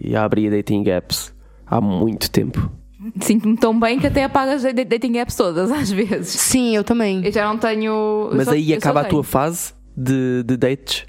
e 0.00 0.14
a 0.14 0.24
abrir 0.24 0.50
dating 0.50 0.88
apps 0.90 1.32
há 1.66 1.80
muito 1.80 2.30
tempo? 2.30 2.70
Sinto-me 3.20 3.56
tão 3.56 3.78
bem 3.78 3.98
que 3.98 4.06
até 4.06 4.24
apago 4.24 4.52
as 4.52 4.62
da- 4.62 4.70
dating 4.72 5.18
apps 5.18 5.36
todas, 5.36 5.70
às 5.72 5.90
vezes. 5.90 6.28
Sim, 6.28 6.74
eu 6.76 6.84
também. 6.84 7.24
Eu 7.24 7.32
já 7.32 7.46
não 7.46 7.58
tenho. 7.58 8.30
Mas 8.32 8.46
só- 8.46 8.52
aí 8.52 8.72
acaba 8.74 9.00
a 9.02 9.04
tua 9.04 9.22
fase 9.24 9.72
de, 9.96 10.42
de 10.44 10.56
dates 10.56 11.04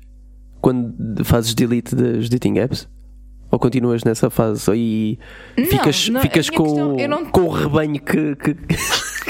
quando 0.61 1.23
fazes 1.23 1.53
delete 1.53 1.95
das 1.95 2.27
dating 2.29 2.57
apps? 2.59 2.87
Ou 3.51 3.59
continuas 3.59 4.03
nessa 4.03 4.29
fase 4.29 4.69
e 4.75 5.19
Não, 5.57 5.65
ficas, 5.65 6.09
não, 6.09 6.19
a 6.19 6.23
ficas 6.23 6.49
com, 6.49 6.63
questão- 6.63 7.07
não- 7.07 7.25
com 7.25 7.41
o 7.41 7.49
rebanho 7.49 8.01
que. 8.01 8.35
que 8.35 8.55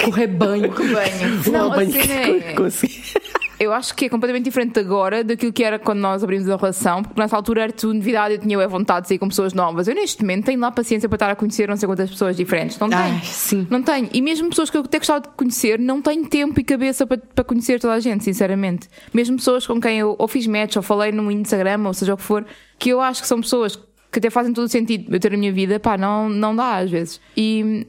O 0.07 0.09
rebanho. 0.09 0.71
Rebanho. 0.71 1.51
Não, 1.51 1.67
o 1.67 1.69
rebanho 1.71 1.91
cena 1.93 2.05
que 2.07 2.11
é- 2.11 2.53
consegui- 2.53 3.03
Eu 3.59 3.73
acho 3.73 3.95
que 3.95 4.05
é 4.05 4.09
completamente 4.09 4.45
diferente 4.45 4.79
agora 4.79 5.23
daquilo 5.23 5.53
que 5.53 5.63
era 5.63 5.79
quando 5.79 5.99
nós 5.99 6.23
abrimos 6.23 6.49
a 6.49 6.55
relação, 6.55 7.03
porque 7.03 7.19
nessa 7.19 7.35
altura 7.35 7.63
era 7.63 7.71
tudo 7.71 7.93
novidade, 7.93 8.35
eu 8.35 8.39
tinha 8.39 8.61
a 8.61 8.67
vontade 8.67 9.03
de 9.03 9.07
sair 9.09 9.19
com 9.19 9.27
pessoas 9.27 9.53
novas. 9.53 9.87
Eu 9.87 9.95
neste 9.95 10.21
momento 10.21 10.45
tenho 10.45 10.59
lá 10.59 10.71
paciência 10.71 11.07
para 11.07 11.15
estar 11.15 11.31
a 11.31 11.35
conhecer 11.35 11.69
não 11.69 11.77
sei 11.77 11.87
quantas 11.87 12.09
pessoas 12.09 12.35
diferentes. 12.35 12.77
Não 12.79 12.89
tenho. 12.89 13.01
Ai, 13.01 13.21
sim. 13.23 13.67
Não 13.69 13.81
tenho. 13.81 14.09
E 14.13 14.21
mesmo 14.21 14.49
pessoas 14.49 14.69
que 14.69 14.77
eu 14.77 14.81
até 14.81 14.97
gostava 14.97 15.21
de 15.21 15.29
conhecer, 15.29 15.79
não 15.79 16.01
tenho 16.01 16.27
tempo 16.27 16.59
e 16.59 16.63
cabeça 16.63 17.07
para, 17.07 17.17
para 17.17 17.43
conhecer 17.43 17.79
toda 17.79 17.93
a 17.93 17.99
gente, 17.99 18.23
sinceramente. 18.23 18.89
Mesmo 19.13 19.37
pessoas 19.37 19.65
com 19.65 19.79
quem 19.79 19.99
eu 19.99 20.15
ou 20.17 20.27
fiz 20.27 20.47
match 20.47 20.75
ou 20.75 20.81
falei 20.81 21.11
no 21.11 21.31
Instagram, 21.31 21.85
ou 21.85 21.93
seja 21.93 22.13
o 22.13 22.17
que 22.17 22.23
for, 22.23 22.45
que 22.77 22.89
eu 22.89 22.99
acho 23.01 23.21
que 23.21 23.27
são 23.27 23.39
pessoas 23.39 23.75
que 24.11 24.19
até 24.19 24.29
fazem 24.29 24.53
todo 24.53 24.65
o 24.65 24.69
sentido 24.69 25.13
eu 25.13 25.19
ter 25.19 25.31
na 25.31 25.37
minha 25.37 25.51
vida, 25.51 25.79
pá, 25.79 25.97
não, 25.97 26.29
não 26.29 26.55
dá 26.55 26.77
às 26.77 26.89
vezes. 26.89 27.19
E 27.35 27.85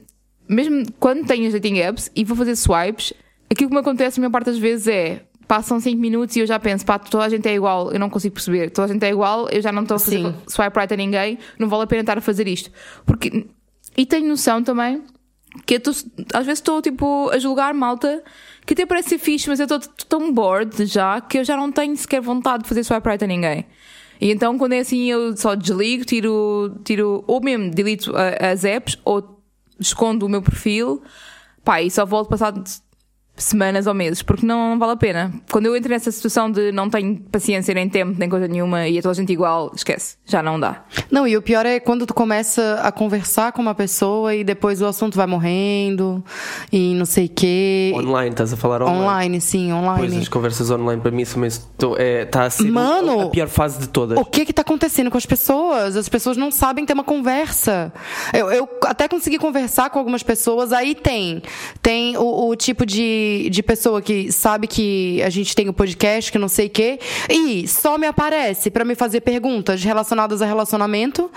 mesmo 0.47 0.83
quando 0.99 1.25
tenho 1.25 1.47
as 1.47 1.53
dating 1.53 1.77
apps 1.79 2.11
e 2.15 2.23
vou 2.23 2.35
fazer 2.35 2.55
swipes, 2.55 3.13
aquilo 3.49 3.69
que 3.69 3.75
me 3.75 3.81
acontece 3.81 4.19
a 4.19 4.21
maior 4.21 4.31
parte 4.31 4.47
das 4.47 4.57
vezes 4.57 4.87
é. 4.87 5.23
Passam 5.47 5.79
5 5.79 5.97
minutos 5.99 6.35
e 6.35 6.39
eu 6.41 6.45
já 6.45 6.59
penso, 6.59 6.85
pá, 6.85 6.99
toda 6.99 7.23
a 7.23 7.29
gente 7.29 7.47
é 7.47 7.53
igual, 7.55 7.91
eu 7.91 7.99
não 7.99 8.09
consigo 8.09 8.33
perceber. 8.33 8.69
Toda 8.69 8.85
a 8.89 8.93
gente 8.93 9.03
é 9.05 9.09
igual, 9.09 9.47
eu 9.49 9.61
já 9.61 9.71
não 9.71 9.83
estou 9.83 9.95
a 9.95 9.99
fazer 9.99 10.17
Sim. 10.17 10.35
swipe 10.47 10.77
right 10.77 10.93
a 10.93 10.97
ninguém, 10.97 11.39
não 11.57 11.69
vale 11.69 11.83
a 11.83 11.87
pena 11.87 12.01
estar 12.01 12.17
a 12.17 12.21
fazer 12.21 12.47
isto. 12.47 12.69
Porque, 13.05 13.47
e 13.95 14.05
tenho 14.05 14.27
noção 14.27 14.61
também 14.61 15.01
que 15.65 15.75
eu 15.75 15.79
tô, 15.79 15.91
às 15.91 16.45
vezes 16.45 16.59
estou 16.59 16.81
tipo 16.81 17.29
a 17.29 17.39
julgar 17.39 17.73
malta 17.73 18.21
que 18.65 18.73
até 18.73 18.85
parece 18.85 19.09
ser 19.09 19.17
fixe, 19.17 19.47
mas 19.47 19.59
eu 19.61 19.63
estou 19.63 19.79
tão 20.09 20.31
bored 20.33 20.85
já 20.85 21.21
que 21.21 21.37
eu 21.39 21.45
já 21.45 21.55
não 21.55 21.71
tenho 21.71 21.95
sequer 21.95 22.19
vontade 22.21 22.63
de 22.63 22.69
fazer 22.69 22.83
swipe 22.83 23.07
right 23.07 23.23
a 23.23 23.27
ninguém. 23.27 23.65
E 24.19 24.29
então 24.31 24.57
quando 24.57 24.73
é 24.73 24.79
assim 24.79 25.09
eu 25.09 25.35
só 25.37 25.55
desligo, 25.55 26.03
tiro, 26.03 26.75
tiro 26.83 27.23
ou 27.25 27.39
mesmo 27.41 27.71
delito 27.71 28.13
a- 28.15 28.49
as 28.51 28.65
apps 28.65 28.97
ou 29.05 29.39
escondo 29.79 30.25
o 30.25 30.29
meu 30.29 30.41
perfil, 30.41 31.01
pá, 31.63 31.81
e 31.81 31.89
só 31.89 32.05
volto 32.05 32.27
passado 32.29 32.61
semanas 33.37 33.85
ou 33.87 33.93
meses, 33.93 34.21
porque 34.21 34.45
não, 34.45 34.71
não 34.71 34.79
vale 34.79 34.93
a 34.93 34.97
pena. 34.97 35.31
Quando 35.51 35.67
eu 35.67 35.75
entro 35.75 35.89
nessa 35.89 36.11
situação 36.11 36.49
de 36.51 36.71
não 36.71 36.89
tenho 36.89 37.17
paciência 37.31 37.73
nem 37.73 37.87
tempo, 37.87 38.15
nem 38.17 38.27
coisa 38.27 38.47
nenhuma 38.47 38.87
e 38.87 38.97
é 38.97 39.01
toda 39.01 39.11
a 39.11 39.15
gente 39.15 39.31
igual, 39.31 39.71
esquece, 39.75 40.17
já 40.25 40.41
não 40.41 40.59
dá. 40.59 40.83
Não, 41.11 41.27
e 41.27 41.37
o 41.37 41.41
pior 41.41 41.65
é 41.65 41.79
quando 41.79 42.05
tu 42.05 42.13
começa 42.13 42.79
a 42.83 42.91
conversar 42.91 43.51
com 43.51 43.61
uma 43.61 43.75
pessoa 43.75 44.33
e 44.35 44.43
depois 44.43 44.81
o 44.81 44.85
assunto 44.85 45.15
vai 45.15 45.27
morrendo 45.27 46.23
e 46.71 46.93
não 46.95 47.05
sei 47.05 47.25
o 47.25 47.29
quê. 47.29 47.93
Online, 47.95 48.31
estás 48.31 48.51
a 48.53 48.57
falar 48.57 48.81
online. 48.81 48.97
Online, 49.03 49.41
sim, 49.41 49.69
Pois 49.71 49.83
online. 49.83 50.17
as 50.17 50.27
conversas 50.29 50.69
online 50.71 51.01
para 51.01 51.11
mim 51.11 51.21
estou- 51.21 51.95
é, 51.97 52.23
está 52.23 52.43
a 52.45 52.49
ser 52.49 52.69
Mano, 52.71 53.21
a 53.21 53.29
pior 53.29 53.47
fase 53.47 53.79
de 53.79 53.87
todas. 53.89 54.17
O 54.17 54.25
que 54.25 54.45
que 54.45 54.53
tá 54.53 54.61
acontecendo 54.63 55.11
com 55.11 55.17
as 55.17 55.25
pessoas? 55.25 55.95
As 55.95 56.09
pessoas 56.09 56.37
não 56.37 56.49
sabem 56.51 56.85
ter 56.85 56.93
uma 56.93 57.03
conversa. 57.03 57.93
Eu, 58.33 58.51
eu 58.51 58.67
até 58.83 59.07
consegui 59.07 59.37
conversar 59.37 59.89
com 59.89 59.99
algumas 59.99 60.23
pessoas, 60.23 60.71
aí 60.73 60.95
tem. 60.95 61.41
Tem 61.81 62.17
o, 62.17 62.49
o 62.49 62.55
tipo 62.55 62.85
de, 62.85 63.26
de 63.49 63.61
pessoa 63.63 64.01
que 64.01 64.31
sabe 64.31 64.67
que 64.67 65.21
a 65.23 65.29
gente 65.29 65.55
tem 65.55 65.67
o 65.69 65.73
podcast, 65.73 66.31
que 66.31 66.37
não 66.37 66.47
sei 66.47 66.67
o 66.67 66.69
quê, 66.69 66.99
e 67.29 67.67
só 67.67 67.97
me 67.97 68.07
aparece 68.07 68.69
pra 68.69 68.83
me 68.85 68.95
fazer 68.95 69.21
perguntas 69.21 69.83
relacionadas 69.83 70.41
a 70.41 70.45
relacionamento. 70.45 71.29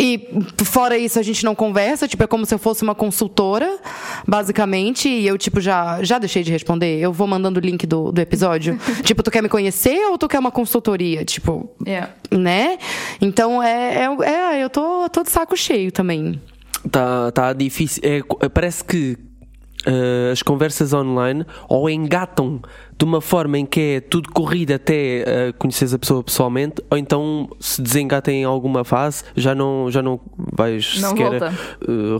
E 0.00 0.28
fora 0.64 0.96
isso, 0.96 1.18
a 1.18 1.22
gente 1.24 1.44
não 1.44 1.56
conversa, 1.56 2.06
tipo, 2.06 2.22
é 2.22 2.26
como 2.28 2.46
se 2.46 2.54
eu 2.54 2.58
fosse 2.58 2.84
uma 2.84 2.94
consultora, 2.94 3.78
basicamente, 4.26 5.08
e 5.08 5.26
eu, 5.26 5.36
tipo, 5.36 5.60
já, 5.60 6.02
já 6.04 6.18
deixei 6.18 6.44
de 6.44 6.52
responder. 6.52 7.00
Eu 7.00 7.12
vou 7.12 7.26
mandando 7.26 7.58
o 7.58 7.62
link 7.62 7.84
do, 7.86 8.12
do 8.12 8.20
episódio. 8.20 8.78
tipo, 9.02 9.22
tu 9.24 9.30
quer 9.30 9.42
me 9.42 9.48
conhecer 9.48 9.98
ou 10.08 10.16
tu 10.16 10.28
quer 10.28 10.38
uma 10.38 10.52
consultoria? 10.52 11.24
Tipo, 11.24 11.68
Yeah. 11.84 12.10
né? 12.30 12.78
Então 13.20 13.62
é, 13.62 14.04
é, 14.04 14.30
é, 14.58 14.62
eu 14.62 14.70
tô, 14.70 15.08
tô 15.08 15.22
de 15.24 15.30
saco 15.30 15.56
cheio 15.56 15.90
também. 15.90 16.40
Está 16.84 17.32
tá 17.32 17.52
difícil. 17.52 18.00
É, 18.04 18.20
co- 18.22 18.38
parece 18.50 18.84
que 18.84 19.16
eh, 19.86 20.30
as 20.32 20.42
conversas 20.42 20.92
online 20.92 21.44
ou 21.68 21.88
engatam 21.88 22.60
de 22.96 23.04
uma 23.04 23.20
forma 23.20 23.58
em 23.58 23.64
que 23.64 23.80
é 23.80 24.00
tudo 24.00 24.28
corrido 24.32 24.72
até 24.72 25.20
eh, 25.20 25.52
conheceres 25.56 25.94
a 25.94 25.98
pessoa 25.98 26.22
pessoalmente, 26.22 26.82
ou 26.90 26.98
então 26.98 27.48
se 27.60 27.80
desengata 27.80 28.32
em 28.32 28.44
alguma 28.44 28.82
fase, 28.84 29.22
já 29.36 29.54
não, 29.54 29.88
já 29.90 30.02
não 30.02 30.20
vais 30.36 31.00
Não 31.00 31.10
sequer 31.10 31.42
eh, 31.42 31.52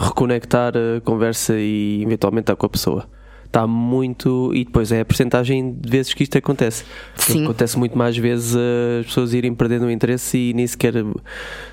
reconectar 0.00 0.75
a 0.77 1.00
conversa 1.00 1.55
e 1.57 2.03
eventualmente 2.03 2.45
estar 2.45 2.57
com 2.57 2.67
a 2.67 2.69
pessoa. 2.69 3.17
Está 3.49 3.67
muito. 3.67 4.52
E 4.55 4.64
depois 4.64 4.93
é 4.93 5.00
a 5.00 5.05
porcentagem 5.05 5.73
de 5.73 5.88
vezes 5.90 6.12
que 6.14 6.23
isto 6.23 6.37
acontece. 6.37 6.85
Sim. 7.17 7.45
Acontece 7.45 7.78
muito 7.78 7.97
mais 7.97 8.17
vezes 8.17 8.55
as 8.55 9.07
pessoas 9.07 9.33
irem 9.33 9.55
perdendo 9.55 9.87
o 9.87 9.90
interesse 9.90 10.37
e 10.37 10.52
nem 10.55 10.67
sequer 10.67 10.93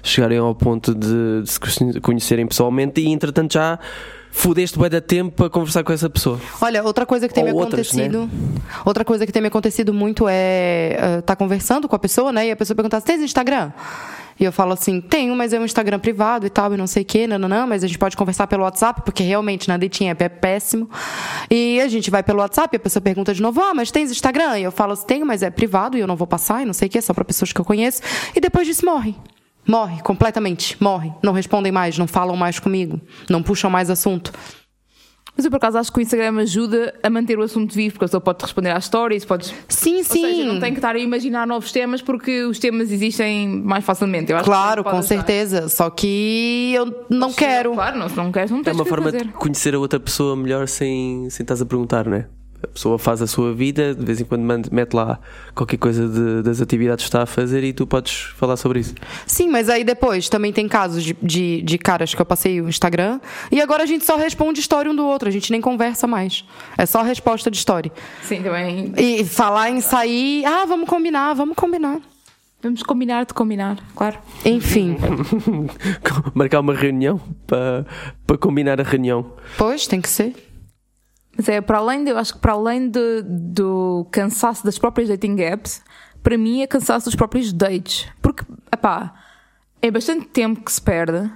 chegarem 0.01 0.37
ao 0.37 0.55
ponto 0.55 0.95
de, 0.95 1.41
de 1.43 1.51
se 1.51 1.59
conhe- 1.59 1.99
conhecerem 1.99 2.47
pessoalmente 2.47 3.01
e 3.01 3.07
entretanto 3.09 3.53
já 3.53 3.77
fudeste 4.31 4.77
bem 4.79 4.89
da 4.89 4.99
tempo 5.01 5.43
a 5.43 5.49
conversar 5.49 5.83
com 5.83 5.91
essa 5.93 6.09
pessoa. 6.09 6.39
Olha, 6.61 6.83
outra 6.83 7.05
coisa 7.05 7.27
que 7.27 7.33
tem 7.33 7.43
Ou 7.43 7.49
me 7.49 7.55
outras, 7.55 7.93
né? 7.93 8.03
acontecido. 8.05 8.29
Outra 8.85 9.05
coisa 9.05 9.25
que 9.25 9.31
tem 9.31 9.41
me 9.41 9.47
acontecido 9.49 9.93
muito 9.93 10.27
é 10.29 11.17
estar 11.19 11.35
conversando 11.35 11.87
com 11.87 11.95
a 11.95 11.99
pessoa, 11.99 12.31
né? 12.31 12.47
E 12.47 12.51
a 12.51 12.55
pessoa 12.55 12.75
perguntar: 12.75 12.99
Você 13.01 13.05
tem 13.05 13.23
Instagram? 13.23 13.71
E 14.39 14.43
eu 14.43 14.51
falo 14.51 14.73
assim, 14.73 14.99
tenho, 14.99 15.33
mas 15.35 15.53
é 15.53 15.59
um 15.59 15.63
Instagram 15.63 15.99
privado 15.99 16.45
e 16.45 16.49
tal, 16.49 16.73
e 16.73 16.77
não 16.77 16.87
sei 16.87 17.03
o 17.03 17.27
não, 17.39 17.47
não, 17.47 17.67
mas 17.67 17.83
a 17.83 17.87
gente 17.87 17.97
pode 17.97 18.17
conversar 18.17 18.47
pelo 18.47 18.63
WhatsApp, 18.63 19.01
porque 19.03 19.23
realmente 19.23 19.67
na 19.67 19.77
dating 19.77 20.07
app 20.07 20.23
é 20.23 20.29
péssimo. 20.29 20.89
E 21.49 21.79
a 21.79 21.87
gente 21.87 22.11
vai 22.11 22.21
pelo 22.21 22.39
WhatsApp 22.39 22.75
e 22.75 22.77
a 22.77 22.79
pessoa 22.79 23.01
pergunta 23.01 23.33
de 23.33 23.41
novo, 23.41 23.61
ah, 23.61 23.73
mas 23.73 23.91
tens 23.91 24.11
Instagram? 24.11 24.59
E 24.59 24.63
eu 24.63 24.71
falo 24.71 24.93
assim, 24.93 25.05
tenho, 25.05 25.25
mas 25.25 25.41
é 25.41 25.49
privado 25.49 25.97
e 25.97 26.01
eu 26.01 26.07
não 26.07 26.15
vou 26.15 26.27
passar, 26.27 26.61
e 26.61 26.65
não 26.65 26.73
sei 26.73 26.87
o 26.87 26.91
quê, 26.91 26.97
é 26.97 27.01
só 27.01 27.13
para 27.13 27.23
pessoas 27.23 27.53
que 27.53 27.61
eu 27.61 27.65
conheço. 27.65 28.01
E 28.35 28.41
depois 28.41 28.67
disso 28.67 28.85
morre. 28.85 29.15
Morre, 29.67 30.01
completamente. 30.01 30.81
Morre. 30.81 31.11
Não 31.23 31.33
respondem 31.33 31.71
mais, 31.71 31.97
não 31.97 32.07
falam 32.07 32.35
mais 32.35 32.59
comigo, 32.59 32.99
não 33.29 33.41
puxam 33.41 33.69
mais 33.69 33.89
assunto. 33.89 34.31
Mas 35.35 35.43
eu 35.43 35.51
por 35.51 35.57
acaso 35.57 35.77
acho 35.77 35.91
que 35.91 35.99
o 35.99 36.01
Instagram 36.01 36.37
ajuda 36.39 36.93
a 37.03 37.09
manter 37.09 37.37
o 37.37 37.43
assunto 37.43 37.73
vivo, 37.75 37.93
porque 37.95 38.05
a 38.05 38.07
pessoa 38.07 38.21
pode 38.21 38.41
responder 38.41 38.71
às 38.71 38.85
stories, 38.85 39.25
podes. 39.25 39.53
Sim, 39.67 39.97
Ou 39.97 40.03
sim. 40.05 40.21
seja, 40.21 40.45
não 40.45 40.59
tem 40.61 40.71
que 40.71 40.77
estar 40.79 40.95
a 40.95 40.99
imaginar 40.99 41.45
novos 41.45 41.71
temas 41.71 42.01
porque 42.01 42.43
os 42.45 42.57
temas 42.57 42.91
existem 42.91 43.47
mais 43.49 43.83
facilmente. 43.83 44.31
Eu 44.31 44.37
acho 44.37 44.45
Claro, 44.45 44.83
com 44.83 44.89
ajudar. 44.91 45.03
certeza. 45.07 45.67
Só 45.67 45.89
que 45.89 46.71
eu 46.73 47.05
não 47.09 47.33
quero. 47.33 47.73
Claro, 47.73 47.97
não, 47.97 48.07
se 48.07 48.15
não 48.15 48.31
queres, 48.31 48.49
não 48.51 48.59
É 48.59 48.63
tens 48.63 48.75
uma 48.75 48.83
que 48.83 48.89
forma 48.89 49.05
fazer. 49.11 49.25
de 49.25 49.33
conhecer 49.33 49.75
a 49.75 49.79
outra 49.79 49.99
pessoa 49.99 50.35
melhor 50.35 50.67
sem, 50.67 51.29
sem 51.29 51.43
estás 51.43 51.61
a 51.61 51.65
perguntar, 51.65 52.05
não 52.07 52.15
é? 52.17 52.27
A 52.63 52.67
pessoa 52.67 52.97
faz 52.97 53.21
a 53.21 53.27
sua 53.27 53.53
vida, 53.53 53.93
de 53.93 54.03
vez 54.03 54.19
em 54.19 54.23
quando 54.25 54.41
manda- 54.41 54.69
mete 54.71 54.93
lá 54.93 55.19
qualquer 55.53 55.77
coisa 55.77 56.07
de- 56.07 56.41
das 56.41 56.59
atividades 56.61 57.03
que 57.05 57.09
está 57.09 57.21
a 57.21 57.25
fazer 57.25 57.63
e 57.63 57.71
tu 57.71 57.85
podes 57.85 58.13
falar 58.37 58.57
sobre 58.57 58.79
isso. 58.79 58.95
Sim, 59.27 59.49
mas 59.49 59.69
aí 59.69 59.83
depois 59.83 60.29
também 60.29 60.51
tem 60.51 60.67
casos 60.67 61.03
de, 61.03 61.15
de, 61.21 61.61
de 61.61 61.77
caras 61.77 62.13
que 62.15 62.21
eu 62.21 62.25
passei 62.25 62.61
o 62.61 62.67
Instagram 62.67 63.19
e 63.51 63.61
agora 63.61 63.83
a 63.83 63.85
gente 63.85 64.03
só 64.03 64.17
responde 64.17 64.59
história 64.59 64.89
um 64.91 64.95
do 64.95 65.05
outro, 65.05 65.27
a 65.29 65.31
gente 65.31 65.51
nem 65.51 65.61
conversa 65.61 66.07
mais. 66.07 66.43
É 66.77 66.85
só 66.85 67.03
resposta 67.03 67.51
de 67.51 67.57
história. 67.57 67.91
Sim, 68.23 68.41
também. 68.41 68.93
E 68.97 69.23
falar 69.25 69.69
em 69.69 69.79
sair, 69.81 70.43
ah, 70.45 70.65
vamos 70.65 70.89
combinar, 70.89 71.33
vamos 71.33 71.55
combinar. 71.55 71.99
Vamos 72.63 72.81
combinar 72.81 73.25
de 73.27 73.33
combinar, 73.33 73.77
claro. 73.95 74.17
Enfim, 74.43 74.97
Marcar 76.33 76.61
uma 76.61 76.73
reunião 76.73 77.21
para, 77.45 77.85
para 78.25 78.37
combinar 78.37 78.79
a 78.79 78.83
reunião. 78.83 79.33
pois 79.57 79.85
tem 79.85 80.01
que 80.01 80.09
ser. 80.09 80.33
Mas 81.35 81.49
é, 81.49 81.59
para 81.61 81.79
além 81.79 82.03
de, 82.03 82.11
eu 82.11 82.17
acho 82.17 82.33
que 82.33 82.39
para 82.39 82.53
além 82.53 82.89
de- 82.89 83.21
do 83.23 84.07
cansaço 84.11 84.63
das 84.63 84.77
próprias 84.79 85.09
dating 85.09 85.39
apps, 85.41 85.81
para 86.23 86.37
mim 86.37 86.61
é 86.61 86.67
cansaço 86.67 87.05
dos 87.05 87.15
próprios 87.15 87.51
dates. 87.51 88.07
Porque, 88.21 88.43
epá, 88.73 89.13
é 89.81 89.91
bastante 89.91 90.27
tempo 90.27 90.61
que 90.63 90.71
se 90.71 90.81
perde, 90.81 91.29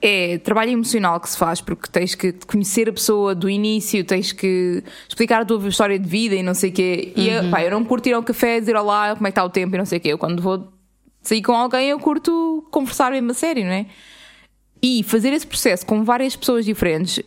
é 0.00 0.38
trabalho 0.38 0.70
emocional 0.70 1.20
que 1.20 1.28
se 1.28 1.36
faz, 1.36 1.60
porque 1.60 1.88
tens 1.90 2.14
que 2.14 2.32
conhecer 2.46 2.88
a 2.88 2.92
pessoa 2.92 3.34
do 3.34 3.48
início, 3.48 4.04
tens 4.04 4.32
que 4.32 4.82
explicar 5.08 5.42
a 5.42 5.44
tua 5.44 5.66
história 5.68 5.98
de 5.98 6.08
vida 6.08 6.34
e 6.34 6.42
não 6.42 6.54
sei 6.54 6.70
o 6.70 6.72
quê. 6.72 7.12
E, 7.16 7.28
epá, 7.46 7.62
eu 7.62 7.70
não 7.70 7.84
curto 7.84 8.08
ir 8.08 8.12
ao 8.12 8.22
café, 8.22 8.60
dizer 8.60 8.76
olá, 8.76 9.14
como 9.14 9.26
é 9.26 9.30
que 9.30 9.32
está 9.32 9.44
o 9.44 9.50
tempo 9.50 9.74
e 9.74 9.78
não 9.78 9.86
sei 9.86 9.98
o 9.98 10.00
quê. 10.00 10.08
Eu 10.08 10.18
quando 10.18 10.42
vou 10.42 10.72
sair 11.22 11.42
com 11.42 11.52
alguém, 11.52 11.88
eu 11.90 11.98
curto 11.98 12.66
conversar 12.70 13.12
mesmo 13.12 13.30
a 13.30 13.34
sério, 13.34 13.64
não 13.64 13.72
é? 13.72 13.86
E 14.82 15.02
fazer 15.04 15.32
esse 15.32 15.46
processo 15.46 15.86
com 15.86 16.04
várias 16.04 16.36
pessoas 16.36 16.64
diferentes 16.66 17.22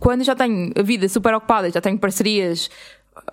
quando 0.00 0.24
já 0.24 0.34
tenho 0.34 0.72
a 0.74 0.82
vida 0.82 1.08
super 1.08 1.34
ocupada, 1.34 1.70
já 1.70 1.80
tenho 1.80 1.98
parcerias 1.98 2.70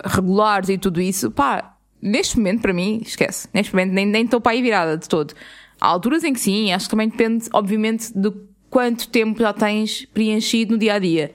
regulares 0.06 0.70
e 0.70 0.78
tudo 0.78 1.02
isso, 1.02 1.32
pá, 1.32 1.78
neste 2.02 2.38
momento 2.38 2.62
para 2.62 2.74
mim, 2.74 3.02
esquece. 3.04 3.48
Neste 3.54 3.74
momento 3.74 3.94
nem 3.94 4.06
nem 4.06 4.26
estou 4.26 4.42
para 4.42 4.52
aí 4.52 4.62
virada 4.62 4.98
de 4.98 5.08
todo. 5.08 5.34
Há 5.80 5.88
alturas 5.88 6.24
em 6.24 6.34
que 6.34 6.40
sim, 6.40 6.72
acho 6.74 6.86
que 6.86 6.92
também 6.92 7.08
depende, 7.08 7.48
obviamente, 7.54 8.12
de 8.14 8.32
quanto 8.70 9.08
tempo 9.08 9.40
já 9.40 9.54
tens 9.54 10.06
preenchido 10.06 10.74
no 10.74 10.78
dia 10.78 10.96
a 10.96 11.00
dia. 11.00 11.34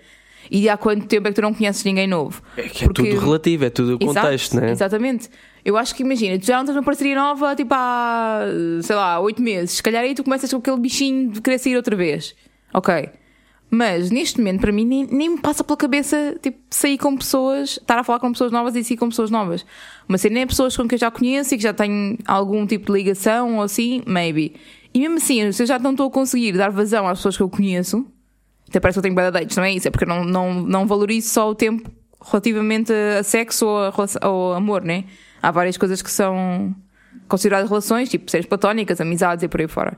E 0.50 0.68
há 0.68 0.76
quanto 0.76 1.06
tempo 1.06 1.28
é 1.28 1.30
que 1.30 1.36
tu 1.36 1.42
não 1.42 1.54
conheces 1.54 1.82
ninguém 1.82 2.06
novo? 2.06 2.42
É 2.56 2.68
que 2.68 2.84
é 2.84 2.88
tudo 2.88 3.18
relativo, 3.18 3.64
é 3.64 3.70
tudo 3.70 3.94
o 3.94 3.98
contexto, 3.98 4.56
não 4.56 4.64
é? 4.64 4.70
Exatamente. 4.70 5.30
Eu 5.64 5.78
acho 5.78 5.94
que 5.94 6.02
imagina, 6.02 6.38
tu 6.38 6.44
já 6.44 6.58
não 6.58 6.66
tens 6.66 6.74
uma 6.74 6.82
parceria 6.82 7.14
nova 7.14 7.54
tipo 7.54 7.72
há, 7.72 8.42
sei 8.82 8.96
lá, 8.96 9.18
oito 9.20 9.40
meses. 9.40 9.76
Se 9.76 9.82
calhar 9.82 10.02
aí 10.02 10.14
tu 10.14 10.22
começas 10.24 10.50
com 10.50 10.58
aquele 10.58 10.78
bichinho 10.78 11.30
de 11.30 11.40
querer 11.40 11.58
sair 11.58 11.76
outra 11.76 11.96
vez. 11.96 12.34
Ok. 12.74 13.08
Mas 13.74 14.10
neste 14.10 14.38
momento, 14.38 14.60
para 14.60 14.70
mim, 14.70 14.84
nem, 14.84 15.06
nem 15.06 15.30
me 15.30 15.38
passa 15.38 15.64
pela 15.64 15.78
cabeça 15.78 16.36
tipo, 16.42 16.58
sair 16.68 16.98
com 16.98 17.16
pessoas, 17.16 17.78
estar 17.80 17.98
a 17.98 18.04
falar 18.04 18.20
com 18.20 18.30
pessoas 18.30 18.52
novas 18.52 18.76
e 18.76 18.84
sair 18.84 18.98
com 18.98 19.08
pessoas 19.08 19.30
novas. 19.30 19.64
Mas 20.06 20.20
ser 20.20 20.28
nem 20.28 20.46
pessoas 20.46 20.76
com 20.76 20.86
quem 20.86 20.96
eu 20.96 21.00
já 21.00 21.10
conheço 21.10 21.54
e 21.54 21.56
que 21.56 21.62
já 21.62 21.72
tenho 21.72 22.18
algum 22.26 22.66
tipo 22.66 22.92
de 22.92 22.92
ligação 22.92 23.56
ou 23.56 23.62
assim, 23.62 24.02
maybe. 24.04 24.56
E 24.92 25.00
mesmo 25.00 25.16
assim, 25.16 25.50
se 25.52 25.62
eu 25.62 25.66
já 25.66 25.78
não 25.78 25.92
estou 25.92 26.08
a 26.08 26.10
conseguir 26.10 26.52
dar 26.52 26.68
vazão 26.68 27.08
às 27.08 27.20
pessoas 27.20 27.34
que 27.34 27.42
eu 27.42 27.48
conheço, 27.48 28.06
até 28.68 28.78
parece 28.78 28.96
que 28.96 28.98
eu 28.98 29.02
tenho 29.04 29.14
bad 29.14 29.32
dates, 29.32 29.56
não 29.56 29.64
é 29.64 29.72
isso? 29.72 29.88
É 29.88 29.90
porque 29.90 30.04
eu 30.04 30.08
não, 30.08 30.22
não, 30.22 30.52
não 30.52 30.86
valorizo 30.86 31.30
só 31.30 31.48
o 31.48 31.54
tempo 31.54 31.90
relativamente 32.22 32.92
a 32.92 33.22
sexo 33.22 33.66
ou, 33.66 33.78
a, 33.78 34.28
ou 34.28 34.52
amor, 34.52 34.82
né? 34.82 35.04
Há 35.42 35.50
várias 35.50 35.78
coisas 35.78 36.02
que 36.02 36.10
são 36.10 36.76
consideradas 37.26 37.70
relações, 37.70 38.10
tipo 38.10 38.30
seres 38.30 38.44
platónicas, 38.44 39.00
amizades 39.00 39.42
e 39.42 39.48
por 39.48 39.62
aí 39.62 39.66
fora. 39.66 39.96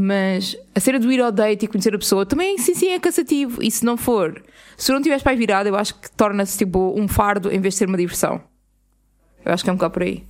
Mas 0.00 0.56
a 0.76 0.78
cena 0.78 1.00
do 1.00 1.10
ir 1.10 1.20
ao 1.20 1.32
date 1.32 1.64
e 1.64 1.66
conhecer 1.66 1.92
a 1.92 1.98
pessoa 1.98 2.24
também, 2.24 2.56
sim, 2.56 2.72
sim, 2.72 2.90
é 2.90 3.00
cansativo. 3.00 3.60
E 3.60 3.68
se 3.68 3.84
não 3.84 3.96
for, 3.96 4.40
se 4.76 4.92
não 4.92 5.02
tiveres 5.02 5.24
pai 5.24 5.34
virado, 5.34 5.68
eu 5.68 5.74
acho 5.74 5.92
que 5.96 6.08
torna-se 6.12 6.56
tipo 6.56 6.94
um 6.96 7.08
fardo 7.08 7.52
em 7.52 7.60
vez 7.60 7.74
de 7.74 7.78
ser 7.78 7.88
uma 7.88 7.98
diversão. 7.98 8.40
Eu 9.44 9.52
acho 9.52 9.64
que 9.64 9.70
é 9.70 9.72
um 9.72 9.76
bocado 9.76 9.94
por 9.94 10.04
aí. 10.04 10.22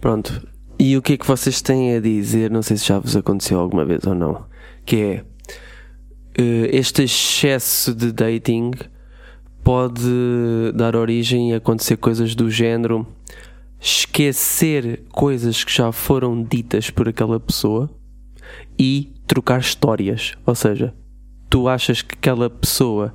Pronto. 0.00 0.48
E 0.78 0.96
o 0.96 1.02
que 1.02 1.12
é 1.12 1.16
que 1.18 1.26
vocês 1.26 1.60
têm 1.60 1.94
a 1.94 2.00
dizer? 2.00 2.50
Não 2.50 2.62
sei 2.62 2.78
se 2.78 2.86
já 2.86 2.98
vos 2.98 3.14
aconteceu 3.14 3.58
alguma 3.58 3.84
vez 3.84 4.06
ou 4.06 4.14
não. 4.14 4.46
Que 4.86 4.96
é 4.96 5.24
eh, 6.38 6.70
este 6.72 7.02
excesso 7.02 7.94
de 7.94 8.10
dating 8.10 8.70
pode 9.62 10.72
dar 10.74 10.96
origem 10.96 11.52
a 11.52 11.58
acontecer 11.58 11.98
coisas 11.98 12.34
do 12.34 12.50
género 12.50 13.06
esquecer 13.78 15.02
coisas 15.12 15.62
que 15.62 15.70
já 15.70 15.92
foram 15.92 16.42
ditas 16.42 16.88
por 16.88 17.06
aquela 17.06 17.38
pessoa 17.38 17.90
e 18.78 19.12
trocar 19.26 19.60
histórias. 19.60 20.34
Ou 20.46 20.54
seja, 20.54 20.94
tu 21.48 21.68
achas 21.68 22.02
que 22.02 22.14
aquela 22.14 22.48
pessoa 22.50 23.14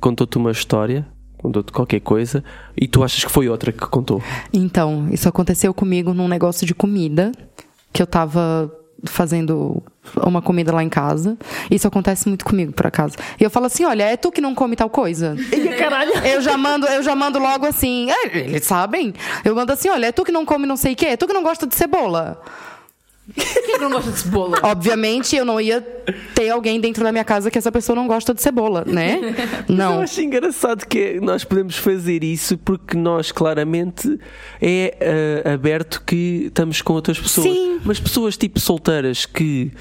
contou-te 0.00 0.36
uma 0.36 0.50
história, 0.50 1.06
contou-te 1.38 1.72
qualquer 1.72 2.00
coisa, 2.00 2.42
e 2.76 2.86
tu 2.86 3.02
achas 3.02 3.24
que 3.24 3.30
foi 3.30 3.48
outra 3.48 3.72
que 3.72 3.86
contou. 3.86 4.22
Então, 4.52 5.08
isso 5.10 5.28
aconteceu 5.28 5.72
comigo 5.74 6.12
num 6.14 6.28
negócio 6.28 6.66
de 6.66 6.74
comida, 6.74 7.32
que 7.92 8.02
eu 8.02 8.06
tava 8.06 8.72
fazendo 9.06 9.82
uma 10.24 10.40
comida 10.40 10.72
lá 10.72 10.82
em 10.82 10.88
casa. 10.88 11.36
Isso 11.70 11.86
acontece 11.86 12.28
muito 12.28 12.44
comigo, 12.44 12.72
por 12.72 12.86
acaso. 12.86 13.16
E 13.38 13.44
eu 13.44 13.50
falo 13.50 13.66
assim: 13.66 13.84
olha, 13.84 14.04
é 14.04 14.16
tu 14.16 14.30
que 14.32 14.40
não 14.40 14.54
come 14.54 14.76
tal 14.76 14.88
coisa. 14.88 15.36
Eu 16.24 16.40
já 16.40 16.56
mando, 16.56 16.86
eu 16.86 17.02
já 17.02 17.14
mando 17.14 17.38
logo 17.38 17.66
assim, 17.66 18.10
"É, 18.10 18.38
eles 18.38 18.64
sabem. 18.64 19.12
Eu 19.44 19.54
mando 19.54 19.72
assim: 19.72 19.88
olha, 19.88 20.06
é 20.06 20.12
tu 20.12 20.24
que 20.24 20.32
não 20.32 20.44
come 20.44 20.66
não 20.66 20.76
sei 20.76 20.94
o 20.94 20.96
quê, 20.96 21.06
é 21.06 21.16
tu 21.16 21.26
que 21.26 21.32
não 21.32 21.42
gosta 21.42 21.66
de 21.66 21.74
cebola. 21.74 22.40
Quem 23.34 23.64
que 23.64 23.78
não 23.78 23.90
gosta 23.90 24.12
de 24.12 24.18
cebola? 24.18 24.58
Obviamente, 24.62 25.34
eu 25.36 25.44
não 25.44 25.60
ia 25.60 25.80
ter 26.34 26.50
alguém 26.50 26.80
dentro 26.80 27.02
da 27.02 27.10
minha 27.10 27.24
casa 27.24 27.50
que 27.50 27.58
essa 27.58 27.72
pessoa 27.72 27.96
não 27.96 28.06
gosta 28.06 28.32
de 28.32 28.40
cebola, 28.40 28.84
né? 28.86 29.18
Eu 29.68 29.74
Não. 29.74 30.00
acho 30.00 30.20
engraçado 30.20 30.86
que 30.86 31.18
nós 31.20 31.42
podemos 31.44 31.76
fazer 31.76 32.22
isso 32.22 32.56
porque 32.58 32.96
nós 32.96 33.32
claramente 33.32 34.18
é 34.60 35.42
ah, 35.44 35.52
aberto 35.54 36.02
que 36.06 36.44
estamos 36.46 36.80
com 36.82 36.92
outras 36.92 37.18
pessoas. 37.18 37.48
Sim. 37.48 37.80
Mas 37.84 37.98
pessoas 37.98 38.36
tipo 38.36 38.60
solteiras 38.60 39.26
que 39.26 39.72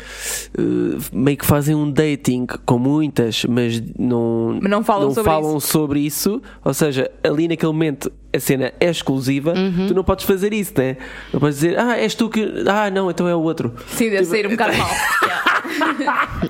ah, 0.57 0.97
meio 1.11 1.37
que 1.37 1.45
fazem 1.45 1.75
um 1.75 1.89
dating 1.91 2.47
com 2.65 2.79
muitas, 2.79 3.45
mas 3.45 3.81
não, 3.99 4.57
Mas 4.61 4.71
não 4.71 4.83
falam 4.83 5.09
sobre 5.11 5.23
falam 5.23 5.59
sobre 5.59 5.99
isso. 5.99 6.41
Ou 6.63 6.73
seja, 6.73 7.11
ali 7.23 7.47
naquele 7.47 7.71
momento 7.71 8.11
a 8.35 8.39
cena 8.39 8.73
é 8.79 8.89
exclusiva, 8.89 9.53
Uhum. 9.53 9.87
tu 9.87 9.93
não 9.93 10.03
podes 10.03 10.25
fazer 10.25 10.53
isso, 10.53 10.73
né? 10.77 10.97
Não 11.31 11.39
podes 11.39 11.55
dizer, 11.59 11.77
ah, 11.79 11.97
és 11.97 12.15
tu 12.15 12.29
que. 12.29 12.63
Ah, 12.67 12.89
não, 12.89 13.09
então 13.11 13.27
é 13.27 13.35
o 13.35 13.41
outro. 13.41 13.73
Sim, 13.87 14.09
deve 14.09 14.25
sair 14.25 14.47
um 14.47 14.51
bocado 14.51 14.77
mal. 14.77 14.89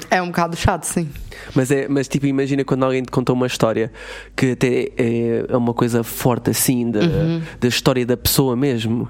É 0.09 0.21
um 0.21 0.27
bocado 0.27 0.55
chato, 0.55 0.83
sim. 0.83 1.09
Mas, 1.55 1.71
é, 1.71 1.87
mas 1.87 2.07
tipo, 2.07 2.25
imagina 2.25 2.63
quando 2.63 2.83
alguém 2.83 3.01
te 3.03 3.11
contou 3.11 3.35
uma 3.35 3.47
história 3.47 3.91
que 4.35 4.51
até 4.51 4.89
é, 4.97 5.45
é 5.49 5.57
uma 5.57 5.73
coisa 5.73 6.03
forte 6.03 6.49
assim 6.49 6.89
da, 6.89 6.99
Uhum. 6.99 7.41
da 7.59 7.67
história 7.67 8.05
da 8.05 8.17
pessoa 8.17 8.55
mesmo. 8.55 9.07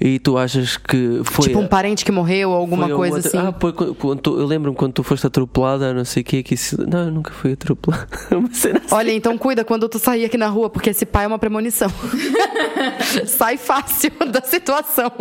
E 0.00 0.18
tu 0.18 0.36
achas 0.36 0.76
que 0.76 1.20
foi. 1.24 1.46
tipo 1.46 1.60
um 1.60 1.68
parente 1.68 2.04
que 2.04 2.10
morreu 2.10 2.50
ou 2.50 2.56
alguma 2.56 2.88
coisa 2.90 3.16
outra- 3.16 3.28
assim. 3.28 3.38
Ah, 3.38 3.54
foi 3.58 3.72
quando, 3.72 4.20
tu- 4.20 4.38
eu 4.40 4.44
lembro-me 4.44 4.76
quando 4.76 4.92
tu 4.92 5.04
foste 5.04 5.24
atropelada, 5.26 5.94
não 5.94 6.04
sei 6.04 6.22
o 6.22 6.24
que, 6.24 6.42
que 6.42 6.54
isso. 6.54 6.76
Não, 6.90 7.04
eu 7.06 7.10
nunca 7.12 7.32
fui 7.32 7.52
atropelada. 7.52 8.08
Assim. 8.50 8.70
Olha, 8.90 9.12
então 9.12 9.38
cuida 9.38 9.64
quando 9.64 9.88
tu 9.88 10.00
sair 10.00 10.24
aqui 10.24 10.36
na 10.36 10.48
rua, 10.48 10.68
porque 10.68 10.90
esse 10.90 11.06
pai 11.06 11.24
é 11.24 11.28
uma 11.28 11.38
premonição. 11.38 11.88
Sai 13.26 13.56
fácil 13.56 14.10
da 14.30 14.42
situação. 14.42 15.12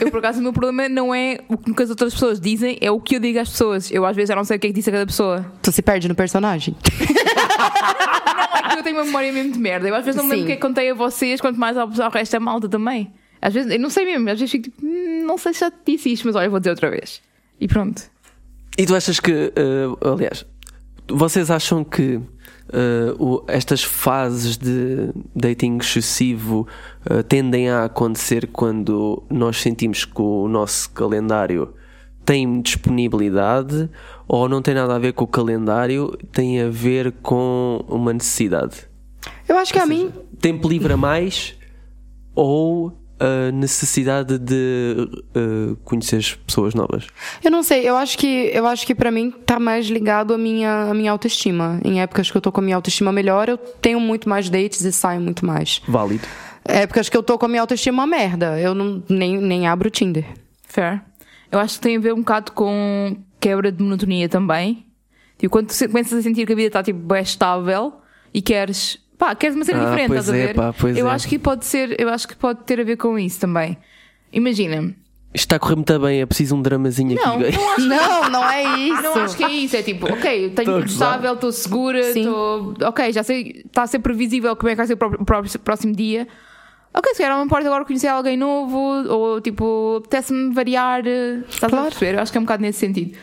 Eu, 0.00 0.10
por 0.10 0.18
acaso, 0.18 0.40
o 0.40 0.42
meu 0.42 0.52
problema 0.54 0.88
não 0.88 1.14
é 1.14 1.38
o 1.46 1.56
que 1.58 1.82
as 1.82 1.90
outras 1.90 2.14
pessoas 2.14 2.40
dizem, 2.40 2.78
é 2.80 2.90
o 2.90 2.98
que 3.00 3.16
eu 3.16 3.20
digo 3.20 3.38
às 3.38 3.50
pessoas. 3.50 3.90
Eu, 3.90 4.06
às 4.06 4.16
vezes, 4.16 4.28
já 4.28 4.36
não 4.36 4.44
sei 4.44 4.56
o 4.56 4.60
que 4.60 4.66
é 4.68 4.70
que 4.70 4.74
disse 4.74 4.88
a 4.88 4.92
cada 4.92 5.06
pessoa. 5.06 5.44
Tu 5.62 5.70
se 5.70 5.82
perde 5.82 6.08
no 6.08 6.14
personagem. 6.14 6.74
Não, 7.58 8.70
é 8.70 8.72
que 8.72 8.78
eu 8.78 8.82
tenho 8.82 8.96
uma 8.96 9.04
memória 9.04 9.32
mesmo 9.32 9.52
de 9.52 9.58
merda. 9.58 9.88
Eu, 9.88 9.94
às 9.94 10.04
vezes, 10.04 10.16
não 10.16 10.24
me 10.24 10.30
lembro 10.30 10.44
o 10.44 10.46
que 10.46 10.52
é 10.52 10.56
que 10.56 10.62
contei 10.62 10.90
a 10.90 10.94
vocês, 10.94 11.40
quanto 11.40 11.58
mais 11.58 11.76
ao, 11.76 11.88
ao 12.02 12.10
resto 12.10 12.32
da 12.32 12.40
malta 12.40 12.68
também. 12.68 13.12
Às 13.40 13.54
vezes, 13.54 13.70
eu 13.72 13.78
não 13.78 13.90
sei 13.90 14.04
mesmo. 14.04 14.28
Às 14.30 14.38
vezes 14.40 14.50
fico 14.52 14.64
tipo, 14.64 14.84
"Hum, 14.84 15.24
não 15.26 15.38
sei 15.38 15.52
se 15.54 15.60
já 15.60 15.70
te 15.70 15.76
disse 15.86 16.12
isto, 16.12 16.26
mas 16.26 16.36
olha, 16.36 16.48
vou 16.50 16.58
dizer 16.60 16.70
outra 16.70 16.90
vez. 16.90 17.20
E 17.60 17.66
pronto. 17.68 18.02
E 18.76 18.86
tu 18.86 18.94
achas 18.94 19.18
que, 19.20 19.32
eh, 19.54 19.86
aliás, 20.00 20.44
vocês 21.08 21.50
acham 21.50 21.82
que 21.84 22.20
eh, 22.70 23.14
o- 23.18 23.42
estas 23.48 23.82
fases 23.82 24.58
de 24.58 25.08
dating 25.34 25.78
excessivo 25.78 26.68
eh, 27.08 27.22
tendem 27.22 27.70
a 27.70 27.84
acontecer 27.86 28.46
quando 28.52 29.22
nós 29.30 29.56
sentimos 29.56 30.04
que 30.04 30.20
o 30.20 30.46
nosso 30.48 30.90
calendário 30.90 31.72
tem 32.26 32.60
disponibilidade 32.60 33.88
ou 34.28 34.50
não 34.50 34.60
tem 34.60 34.74
nada 34.74 34.94
a 34.94 34.98
ver 34.98 35.14
com 35.14 35.24
o 35.24 35.26
calendário, 35.26 36.14
tem 36.30 36.60
a 36.60 36.68
ver 36.68 37.10
com 37.22 37.82
uma 37.88 38.12
necessidade? 38.12 38.86
Eu 39.48 39.56
acho 39.56 39.72
que 39.72 39.78
a 39.78 39.86
mim. 39.86 40.12
Tempo 40.38 40.68
livre 40.68 40.92
a 40.92 40.96
mais 40.98 41.54
ou 42.34 42.92
a 43.20 43.50
necessidade 43.52 44.38
de 44.38 45.08
eh, 45.34 45.76
conhecer 45.84 46.38
pessoas 46.46 46.74
novas? 46.74 47.06
Eu 47.42 47.50
não 47.50 47.62
sei, 47.62 47.88
eu 47.88 47.96
acho 47.96 48.16
que 48.18 48.50
eu 48.52 48.66
acho 48.66 48.86
que 48.86 48.94
para 48.94 49.10
mim 49.10 49.30
tá 49.30 49.58
mais 49.58 49.86
ligado 49.86 50.34
à 50.34 50.38
minha, 50.38 50.90
à 50.90 50.94
minha 50.94 51.10
autoestima. 51.10 51.80
Em 51.84 52.00
épocas 52.00 52.30
que 52.30 52.36
eu 52.36 52.40
tô 52.40 52.52
com 52.52 52.60
a 52.60 52.64
minha 52.64 52.76
autoestima 52.76 53.12
melhor, 53.12 53.48
eu 53.48 53.58
tenho 53.58 54.00
muito 54.00 54.28
mais 54.28 54.48
dates 54.48 54.82
e 54.82 54.92
saio 54.92 55.20
muito 55.20 55.44
mais. 55.44 55.82
Válido. 55.88 56.26
Épocas 56.64 57.08
que 57.08 57.16
eu 57.16 57.22
tô 57.22 57.38
com 57.38 57.46
a 57.46 57.48
minha 57.48 57.62
autoestima 57.62 58.02
uma 58.02 58.06
merda, 58.06 58.60
eu 58.60 58.74
não, 58.74 59.02
nem, 59.08 59.38
nem 59.38 59.66
abro 59.66 59.88
o 59.88 59.90
Tinder. 59.90 60.26
Fair. 60.64 61.02
Eu 61.50 61.58
acho 61.58 61.76
que 61.76 61.80
tem 61.80 61.96
a 61.96 62.00
ver 62.00 62.12
um 62.12 62.18
bocado 62.18 62.52
com 62.52 63.16
quebra 63.40 63.72
de 63.72 63.82
monotonia 63.82 64.28
também. 64.28 64.86
Tipo, 65.38 65.52
quando 65.52 65.68
tu 65.68 65.86
começas 65.86 66.18
a 66.18 66.22
sentir 66.22 66.44
que 66.44 66.52
a 66.52 66.56
vida 66.56 66.68
está 66.68 66.82
tipo, 66.82 66.98
bem 66.98 67.22
estável 67.22 67.94
e 68.34 68.42
queres. 68.42 68.98
Pá, 69.18 69.34
queres 69.34 69.56
uma 69.56 69.64
cena 69.64 69.80
Ah, 69.82 69.84
diferente, 69.86 70.06
pois 70.08 70.20
estás 70.20 70.30
a 70.38 70.42
é, 70.42 70.46
ver? 70.46 70.54
pá, 70.54 70.72
pois 70.72 70.96
eu 70.96 71.08
é. 71.08 71.10
acho 71.10 71.26
que 71.28 71.38
pode 71.38 71.64
ser, 71.66 72.00
eu 72.00 72.08
acho 72.08 72.28
que 72.28 72.36
pode 72.36 72.60
ter 72.64 72.80
a 72.80 72.84
ver 72.84 72.96
com 72.96 73.18
isso 73.18 73.40
também. 73.40 73.76
Imagina, 74.32 74.94
Isto 75.34 75.44
está 75.46 75.56
a 75.56 75.58
correr 75.58 75.74
muito 75.76 75.98
bem, 75.98 76.20
é 76.20 76.26
preciso 76.26 76.54
um 76.54 76.62
dramazinho 76.62 77.16
Não, 77.16 77.40
aqui. 77.40 77.56
não 77.56 77.70
acho, 77.72 77.80
Não, 77.88 78.30
não 78.30 78.48
é 78.50 78.76
isso. 78.78 79.02
não 79.02 79.14
acho 79.16 79.36
que 79.36 79.44
é 79.44 79.50
isso. 79.50 79.76
É 79.76 79.82
tipo, 79.82 80.06
ok, 80.12 80.44
eu 80.46 80.50
tenho 80.54 80.70
Tô 80.70 80.76
a 80.76 80.80
tudo 80.80 80.90
estável, 80.90 81.34
estou 81.34 81.52
segura, 81.52 82.00
estou. 82.00 82.74
Ok, 82.84 83.12
já 83.12 83.22
sei, 83.24 83.62
está 83.66 83.82
a 83.82 83.86
ser 83.86 83.98
previsível 83.98 84.54
como 84.54 84.68
é 84.68 84.72
que 84.72 84.76
vai 84.76 84.86
ser 84.86 84.94
o 84.94 84.96
pró- 84.96 85.16
o 85.18 85.24
pró- 85.24 85.42
próximo 85.64 85.94
dia. 85.94 86.28
Ok, 86.94 87.12
se 87.12 87.18
calhar 87.18 87.32
não 87.32 87.40
me 87.40 87.46
importa 87.46 87.66
agora 87.66 87.84
conhecer 87.84 88.08
alguém 88.08 88.36
novo, 88.36 88.76
ou 88.78 89.40
tipo, 89.40 89.96
apetece-me 89.98 90.54
variar. 90.54 91.02
eh, 91.06 91.40
Estás 91.48 91.64
a 91.64 91.68
Claro. 91.76 91.84
perceber? 91.90 92.14
Eu 92.16 92.20
acho 92.22 92.32
que 92.32 92.38
é 92.38 92.40
um 92.40 92.44
bocado 92.44 92.62
nesse 92.62 92.78
sentido. 92.78 93.16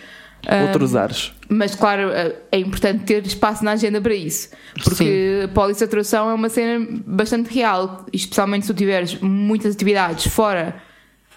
Outros 0.67 0.95
ares. 0.95 1.31
Mas, 1.49 1.75
claro, 1.75 2.09
é 2.11 2.35
é 2.51 2.59
importante 2.59 3.03
ter 3.03 3.25
espaço 3.25 3.63
na 3.63 3.71
agenda 3.71 3.99
para 4.01 4.13
isso. 4.13 4.49
Porque 4.83 5.41
a 5.43 5.47
polissaturação 5.47 6.29
é 6.29 6.33
uma 6.33 6.49
cena 6.49 6.85
bastante 7.05 7.53
real. 7.53 8.05
Especialmente 8.13 8.65
se 8.65 8.73
tu 8.73 8.77
tiveres 8.77 9.15
muitas 9.21 9.75
atividades 9.75 10.27
fora 10.27 10.75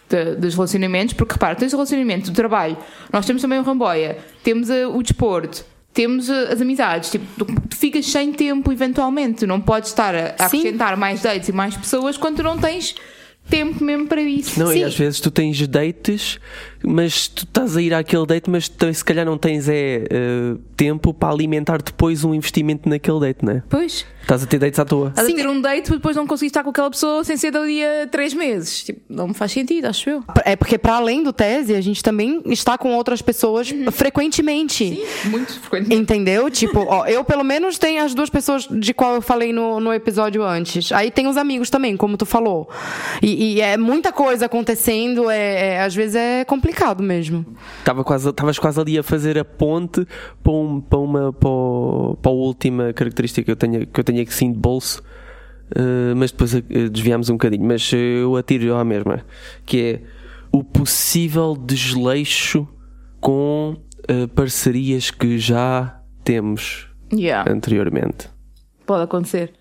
de- 0.09 0.37
dos 0.37 0.55
relacionamentos. 0.55 1.15
Porque, 1.15 1.33
repara, 1.35 1.55
tens 1.55 1.73
o 1.73 1.77
relacionamento, 1.77 2.31
o 2.31 2.35
trabalho. 2.35 2.77
Nós 3.13 3.27
temos 3.27 3.43
também 3.43 3.59
o 3.59 3.63
ramboia. 3.63 4.19
Temos 4.43 4.71
eh, 4.71 4.87
o 4.87 5.03
desporto. 5.03 5.65
Temos 5.93 6.29
eh, 6.29 6.53
as 6.53 6.61
amizades. 6.61 7.11
Tipo, 7.11 7.25
tu, 7.39 7.45
tu 7.69 7.77
ficas 7.77 8.07
sem 8.07 8.33
tempo, 8.33 8.73
eventualmente. 8.73 9.41
Tu 9.41 9.47
não 9.47 9.61
podes 9.61 9.91
estar 9.91 10.15
a, 10.15 10.35
a 10.39 10.49
Sim. 10.49 10.59
acrescentar 10.59 10.97
mais 10.97 11.23
dates 11.23 11.49
e 11.49 11.53
mais 11.53 11.77
pessoas 11.77 12.17
quando 12.17 12.37
tu 12.37 12.43
não 12.43 12.57
tens 12.59 12.95
tempo 13.51 13.83
mesmo 13.83 14.07
para 14.07 14.21
isso. 14.21 14.61
Não, 14.61 14.67
Sim. 14.69 14.81
e 14.81 14.85
às 14.85 14.95
vezes 14.95 15.21
tu 15.21 15.31
tens 15.31 15.67
dates 15.67 16.39
mas 16.83 17.29
tu 17.29 17.45
estás 17.45 17.77
a 17.77 17.83
ir 17.83 17.93
àquele 17.93 18.27
date, 18.27 18.49
mas 18.49 18.69
tu, 18.69 18.93
se 18.93 19.05
calhar 19.05 19.27
não 19.27 19.37
tens 19.37 19.69
é, 19.69 20.05
eh, 20.11 20.57
tempo 20.77 21.13
para 21.13 21.33
alimentar 21.33 21.83
depois 21.83 22.25
um 22.25 22.35
investimento 22.35 22.89
naquele 22.89 23.21
date, 23.21 23.45
não 23.45 23.53
é? 23.53 23.63
Pois. 23.69 24.07
Estás 24.23 24.43
a 24.43 24.47
ter 24.47 24.59
dates 24.59 24.79
à 24.79 24.85
toa. 24.85 25.09
Estás 25.09 25.27
Sim. 25.27 25.33
a 25.33 25.37
ter 25.37 25.49
um 25.49 25.59
date, 25.59 25.89
mas 25.89 25.99
depois 25.99 26.15
não 26.15 26.27
conseguiste 26.27 26.51
estar 26.51 26.63
com 26.63 26.69
aquela 26.69 26.91
pessoa 26.91 27.25
sem 27.25 27.35
ser 27.39 27.51
dali 27.51 27.83
a 27.83 28.07
três 28.07 28.35
meses. 28.35 28.85
Tipo, 28.85 29.01
não 29.09 29.29
me 29.29 29.35
faz 29.35 29.53
sentido, 29.53 29.87
acho 29.87 30.11
eu. 30.11 30.23
É 30.45 30.55
porque, 30.55 30.77
para 30.77 30.97
além 30.97 31.23
do 31.23 31.33
tese, 31.33 31.75
a 31.75 31.81
gente 31.81 32.03
também 32.03 32.43
está 32.45 32.77
com 32.77 32.95
outras 32.95 33.23
pessoas 33.23 33.73
frequentemente. 33.91 35.03
Muito 35.25 35.59
frequente. 35.61 35.95
Entendeu? 35.95 36.51
Tipo, 36.59 36.81
ó, 36.81 37.07
eu 37.07 37.25
pelo 37.25 37.43
menos 37.43 37.79
tenho 37.79 38.05
as 38.05 38.13
duas 38.13 38.29
pessoas 38.29 38.69
de 38.71 38.93
qual 38.93 39.15
eu 39.15 39.23
falei 39.23 39.51
no, 39.51 39.81
no 39.81 39.95
episódio 39.95 40.43
antes. 40.43 40.93
Aí 40.93 41.11
tem 41.11 41.27
os 41.27 41.39
amigos 41.39 41.71
também, 41.71 41.97
como 41.97 42.17
tu 42.17 42.27
falou. 42.27 42.69
E, 43.23 43.55
e 43.55 43.61
é 43.61 43.79
muita 43.79 44.13
coisa 44.13 44.45
acontecendo, 44.45 45.31
é, 45.31 45.77
é- 45.77 45.81
às 45.81 45.95
vezes 45.95 46.17
é 46.17 46.45
complicado 46.45 46.68
mesmo. 47.03 47.45
Estava 47.79 48.03
quase, 48.05 48.29
estavas 48.29 48.59
quase 48.59 48.81
ali 48.81 48.99
a 48.99 49.03
fazer 49.03 49.39
a 49.39 49.45
ponte 49.45 50.07
para, 50.43 50.53
um- 50.53 50.81
para 50.81 50.99
uma 50.99 51.33
para, 51.33 51.49
o- 51.49 52.17
para 52.21 52.31
a 52.31 52.35
última 52.35 52.93
característica 52.93 53.45
que 53.45 53.51
eu 53.51 53.57
tenho, 53.57 53.87
que 53.87 54.01
eu 54.01 54.05
tenho 54.05 54.21
aqui 54.23 54.33
sim 54.35 54.53
de 54.53 54.59
bolso, 54.59 55.03
eh, 55.75 56.15
mas 56.17 56.31
depois 56.31 56.55
eh, 56.55 56.63
desviámos 56.91 57.29
um 57.31 57.35
bocadinho. 57.35 57.65
Mas 57.65 57.91
eh, 57.93 58.23
eu 58.23 58.37
atiro 58.37 58.75
à 58.75 58.85
mesma, 58.85 59.21
que 59.67 59.81
é 59.83 60.03
o 60.53 60.63
possível 60.65 61.57
desleixo 61.57 62.67
com 63.21 63.77
eh, 64.09 64.27
parcerias 64.29 65.11
que 65.11 65.39
já 65.39 66.01
temos 66.25 66.87
Yeah. 67.13 67.51
anteriormente. 67.51 68.29
Pode 68.87 69.03
acontecer. 69.05 69.53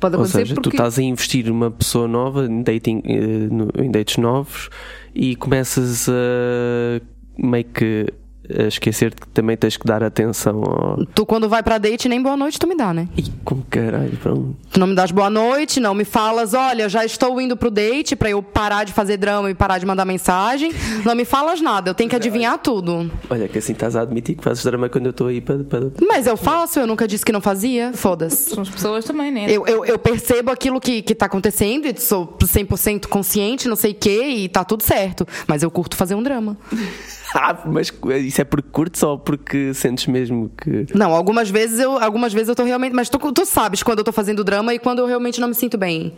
Pode 0.00 0.14
Ou 0.14 0.20
acontecer 0.22 0.38
seja, 0.46 0.54
porque. 0.54 0.70
tu 0.70 0.74
estás 0.74 0.96
a 0.96 1.02
investir 1.02 1.46
numa 1.46 1.70
pessoa 1.72 2.06
nova, 2.06 2.46
em, 2.46 2.62
dating, 2.62 3.02
eh, 3.04 3.48
no- 3.50 3.68
em 3.82 3.90
dates 3.90 4.16
novos, 4.16 4.70
e 5.18 5.34
começas 5.34 6.08
a 6.08 7.00
meio 7.36 7.64
que 7.64 8.06
esquecer 8.48 9.14
que 9.14 9.26
também 9.28 9.56
tens 9.56 9.76
que 9.76 9.86
dar 9.86 10.02
atenção 10.02 10.62
ao. 10.62 11.06
Tu, 11.06 11.26
quando 11.26 11.48
vai 11.48 11.62
pra 11.62 11.78
date, 11.78 12.08
nem 12.08 12.22
boa 12.22 12.36
noite 12.36 12.58
tu 12.58 12.66
me 12.66 12.76
dá, 12.76 12.94
né? 12.94 13.08
Ih, 13.16 13.30
com 13.44 13.62
caralho, 13.62 14.16
pronto. 14.16 14.56
Tu 14.72 14.80
não 14.80 14.86
me 14.86 14.94
das 14.94 15.10
boa 15.10 15.30
noite, 15.30 15.80
não 15.80 15.94
me 15.94 16.04
falas, 16.04 16.54
olha, 16.54 16.84
eu 16.84 16.88
já 16.88 17.04
estou 17.04 17.40
indo 17.40 17.56
pro 17.56 17.70
date 17.70 18.16
pra 18.16 18.30
eu 18.30 18.42
parar 18.42 18.84
de 18.84 18.92
fazer 18.92 19.16
drama 19.16 19.50
e 19.50 19.54
parar 19.54 19.78
de 19.78 19.86
mandar 19.86 20.04
mensagem. 20.04 20.72
Não 21.04 21.14
me 21.14 21.24
falas 21.24 21.60
nada, 21.60 21.90
eu 21.90 21.94
tenho 21.94 22.08
que 22.08 22.16
adivinhar 22.16 22.58
tudo. 22.58 23.10
Olha, 23.28 23.48
que 23.48 23.58
assim 23.58 23.72
estás 23.72 23.96
a 23.96 24.02
admitir 24.02 24.36
que 24.36 24.42
fazes 24.42 24.64
drama 24.64 24.88
quando 24.88 25.06
eu 25.06 25.10
estou 25.10 25.26
aí 25.26 25.40
para. 25.40 25.58
para... 25.64 25.90
Mas 26.08 26.26
eu 26.26 26.36
faço, 26.36 26.78
eu 26.80 26.86
nunca 26.86 27.06
disse 27.06 27.24
que 27.24 27.32
não 27.32 27.40
fazia. 27.40 27.92
Foda-se. 27.92 28.50
São 28.50 28.62
as 28.62 28.68
pessoas 28.68 29.04
também, 29.04 29.30
né? 29.30 29.46
Eu, 29.48 29.66
eu, 29.66 29.84
eu 29.84 29.98
percebo 29.98 30.50
aquilo 30.50 30.80
que, 30.80 31.02
que 31.02 31.14
tá 31.14 31.26
acontecendo 31.26 31.86
e 31.86 32.00
sou 32.00 32.26
100% 32.26 33.06
consciente, 33.06 33.68
não 33.68 33.76
sei 33.76 33.92
o 33.92 33.94
quê, 33.94 34.22
e 34.28 34.48
tá 34.48 34.64
tudo 34.64 34.82
certo. 34.82 35.26
Mas 35.46 35.62
eu 35.62 35.70
curto 35.70 35.96
fazer 35.96 36.14
um 36.14 36.22
drama. 36.22 36.56
Ah, 37.34 37.62
mas 37.66 37.92
isso 38.24 38.40
é 38.40 38.44
porque 38.44 38.68
curtes 38.70 39.02
ou 39.02 39.18
porque 39.18 39.74
sentes 39.74 40.06
mesmo 40.06 40.50
que. 40.56 40.86
Não, 40.94 41.12
algumas 41.14 41.50
vezes 41.50 41.78
eu, 41.78 41.98
algumas 41.98 42.32
vezes 42.32 42.48
eu 42.48 42.54
tô 42.54 42.64
realmente. 42.64 42.94
Mas 42.94 43.08
tu, 43.08 43.18
tu 43.32 43.44
sabes 43.44 43.82
quando 43.82 43.98
eu 43.98 44.04
tô 44.04 44.12
fazendo 44.12 44.42
drama 44.42 44.72
e 44.74 44.78
quando 44.78 45.00
eu 45.00 45.06
realmente 45.06 45.40
não 45.40 45.48
me 45.48 45.54
sinto 45.54 45.76
bem. 45.76 46.14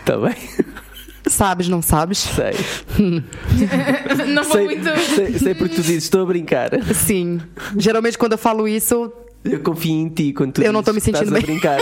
Está 0.00 0.16
bem? 0.16 0.34
Sabes, 1.26 1.68
não 1.68 1.80
sabes? 1.80 2.18
Sei. 2.18 2.52
não 4.28 4.42
vou 4.44 4.52
sei, 4.52 4.64
muito. 4.64 4.84
sei. 5.14 5.38
sei 5.38 5.54
porque 5.54 5.76
tu 5.76 5.82
dizes, 5.82 6.04
estou 6.04 6.22
a 6.22 6.26
brincar. 6.26 6.70
Sim. 6.94 7.40
Geralmente 7.78 8.18
quando 8.18 8.32
eu 8.32 8.38
falo 8.38 8.68
isso, 8.68 9.10
Eu 9.42 9.60
confio 9.60 9.92
em 9.92 10.08
ti 10.08 10.32
quando 10.32 10.52
tu 10.54 10.62
Eu 10.62 10.72
não 10.72 10.82
tô 10.82 10.92
dizes 10.92 11.06
me 11.08 11.12
sentindo 11.18 11.32
bem. 11.32 11.42
a 11.42 11.46
brincar. 11.46 11.78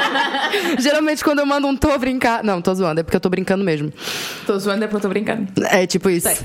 geralmente 0.78 1.22
quando 1.22 1.40
eu 1.40 1.46
mando 1.46 1.66
um 1.66 1.76
tô 1.76 1.90
a 1.90 1.98
brincar. 1.98 2.42
Não, 2.42 2.60
tô 2.62 2.74
zoando, 2.74 3.00
é 3.00 3.02
porque 3.02 3.16
eu 3.16 3.20
tô 3.20 3.28
brincando 3.28 3.62
mesmo. 3.64 3.92
Estou 4.40 4.58
zoando, 4.58 4.84
é 4.84 4.86
porque 4.86 4.96
eu 4.96 4.98
estou 4.98 5.10
brincando. 5.10 5.46
É 5.70 5.86
tipo 5.86 6.08
isso. 6.10 6.28
Sei. 6.28 6.38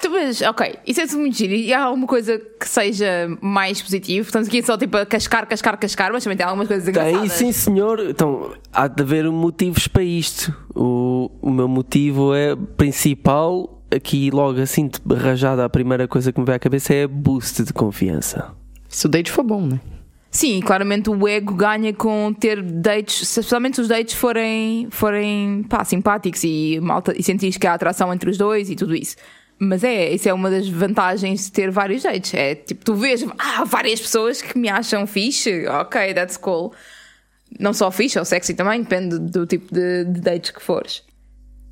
Tu, 0.00 0.10
mas, 0.10 0.42
ok, 0.42 0.76
isso 0.86 1.00
é 1.00 1.06
tudo 1.06 1.20
muito 1.20 1.36
giro. 1.36 1.52
E 1.54 1.72
há 1.72 1.84
alguma 1.84 2.06
coisa 2.06 2.38
que 2.38 2.68
seja 2.68 3.28
mais 3.40 3.80
positivo? 3.80 4.26
Estamos 4.26 4.48
aqui 4.48 4.62
só 4.62 4.76
tipo 4.76 4.96
a 4.96 5.06
cascar, 5.06 5.46
cascar, 5.46 5.78
cascar, 5.78 6.12
mas 6.12 6.24
também 6.24 6.36
tem 6.36 6.44
algumas 6.44 6.68
coisas 6.68 6.84
Tem, 6.84 6.92
engraçadas. 7.10 7.32
sim 7.32 7.52
senhor. 7.52 8.00
Então, 8.00 8.52
há 8.72 8.88
de 8.88 9.02
haver 9.02 9.30
motivos 9.30 9.86
para 9.88 10.02
isto. 10.02 10.54
O, 10.74 11.30
o 11.40 11.50
meu 11.50 11.68
motivo 11.68 12.34
é 12.34 12.56
principal, 12.76 13.82
aqui 13.90 14.30
logo 14.30 14.60
assim, 14.60 14.88
de 14.88 15.14
rajada, 15.14 15.64
a 15.64 15.68
primeira 15.68 16.08
coisa 16.08 16.32
que 16.32 16.40
me 16.40 16.44
vem 16.46 16.56
à 16.56 16.58
cabeça 16.58 16.92
é 16.92 17.06
boost 17.06 17.62
de 17.62 17.72
confiança. 17.72 18.52
Se 18.88 19.06
o 19.06 19.08
date 19.08 19.30
for 19.30 19.44
bom, 19.44 19.64
né? 19.64 19.80
Sim, 20.30 20.60
claramente 20.60 21.08
o 21.08 21.28
ego 21.28 21.54
ganha 21.54 21.92
com 21.94 22.34
ter 22.34 22.60
dates, 22.60 23.22
especialmente 23.22 23.76
se 23.76 23.82
os 23.82 23.86
dates 23.88 24.14
forem, 24.14 24.88
forem 24.90 25.62
pá, 25.62 25.84
simpáticos 25.84 26.42
e, 26.42 26.80
malta, 26.82 27.14
e 27.16 27.22
sentires 27.22 27.56
que 27.56 27.66
há 27.68 27.74
atração 27.74 28.12
entre 28.12 28.28
os 28.28 28.36
dois 28.36 28.68
e 28.68 28.74
tudo 28.74 28.96
isso. 28.96 29.14
Mas 29.58 29.84
é, 29.84 30.12
isso 30.12 30.28
é 30.28 30.32
uma 30.32 30.50
das 30.50 30.68
vantagens 30.68 31.46
de 31.46 31.52
ter 31.52 31.70
vários 31.70 32.02
dates. 32.02 32.34
É 32.34 32.54
tipo, 32.54 32.84
tu 32.84 32.94
vês, 32.94 33.24
ah, 33.38 33.64
várias 33.64 34.00
pessoas 34.00 34.42
que 34.42 34.58
me 34.58 34.68
acham 34.68 35.06
fixe, 35.06 35.66
ok, 35.66 36.12
that's 36.12 36.36
cool. 36.36 36.72
Não 37.58 37.72
só 37.72 37.90
fixe, 37.90 38.18
ou 38.18 38.24
sexy 38.24 38.54
também, 38.54 38.82
depende 38.82 39.18
do 39.18 39.46
tipo 39.46 39.72
de, 39.72 40.04
de 40.04 40.20
dates 40.20 40.50
que 40.50 40.60
fores. 40.60 41.02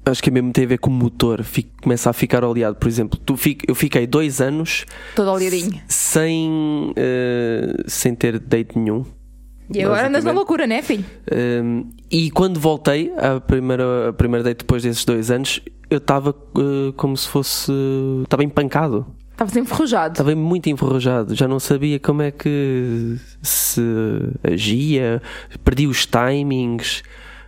Acho 0.05 0.23
que 0.23 0.31
é 0.31 0.33
mesmo 0.33 0.53
tem 0.53 0.64
a 0.64 0.68
ver 0.68 0.79
com 0.79 0.90
o 0.90 0.92
motor, 0.92 1.45
fico, 1.45 1.71
começa 1.81 2.11
a 2.11 2.12
ficar 2.12 2.42
oleado. 2.45 2.77
Por 2.77 2.88
exemplo, 2.88 3.18
tu 3.25 3.37
fico, 3.37 3.64
eu 3.68 3.75
fiquei 3.75 4.05
dois 4.07 4.40
anos 4.40 4.85
Todo 5.14 5.31
oleadinho. 5.31 5.81
sem, 5.88 6.92
eh, 6.97 7.75
sem 7.87 8.14
ter 8.14 8.38
date 8.40 8.77
nenhum. 8.77 9.05
E 9.75 9.83
agora 9.83 10.09
andas 10.09 10.25
na 10.25 10.33
loucura, 10.33 10.66
né, 10.66 10.83
filho? 10.83 11.05
Um, 11.33 11.88
e 12.11 12.31
quando 12.31 12.59
voltei 12.61 13.12
à 13.16 13.40
primeira, 13.40 14.11
à 14.11 14.12
primeira 14.12 14.42
date 14.45 14.59
depois 14.59 14.83
desses 14.83 15.05
dois 15.05 15.31
anos, 15.31 15.61
eu 15.92 15.98
estava 15.98 16.31
uh, 16.31 16.92
como 16.96 17.16
se 17.16 17.28
fosse. 17.28 17.72
Estava 18.22 18.42
empancado. 18.42 19.07
Estavas 19.33 19.57
enferrujado. 19.57 20.12
Estava 20.12 20.35
muito 20.37 20.68
enferrujado. 20.68 21.35
Já 21.35 21.48
não 21.48 21.59
sabia 21.59 21.98
como 21.98 22.22
é 22.22 22.31
que 22.31 23.16
se 23.42 23.81
agia. 24.44 25.20
Perdi 25.64 25.87
os 25.87 26.07
timings. 26.07 27.02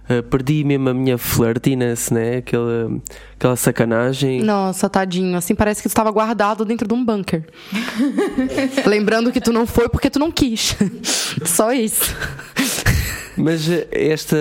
uh, 0.08 0.22
perdi 0.24 0.64
mesmo 0.64 0.88
a 0.88 0.94
minha 0.94 1.16
flirtiness, 1.18 2.10
né? 2.10 2.38
Aquela, 2.38 2.90
aquela 3.36 3.56
sacanagem. 3.56 4.42
Nossa, 4.42 4.88
tadinho. 4.88 5.36
Assim 5.36 5.54
parece 5.54 5.82
que 5.82 5.88
tu 5.88 5.92
estava 5.92 6.10
guardado 6.10 6.64
dentro 6.64 6.88
de 6.88 6.94
um 6.94 7.04
bunker. 7.04 7.46
Lembrando 8.86 9.30
que 9.30 9.40
tu 9.40 9.52
não 9.52 9.66
foi 9.66 9.88
porque 9.88 10.10
tu 10.10 10.18
não 10.18 10.30
quis. 10.32 10.76
Só 11.44 11.72
isso. 11.72 12.14
Mas 13.36 13.68
eh, 13.68 13.86
esta, 13.90 14.36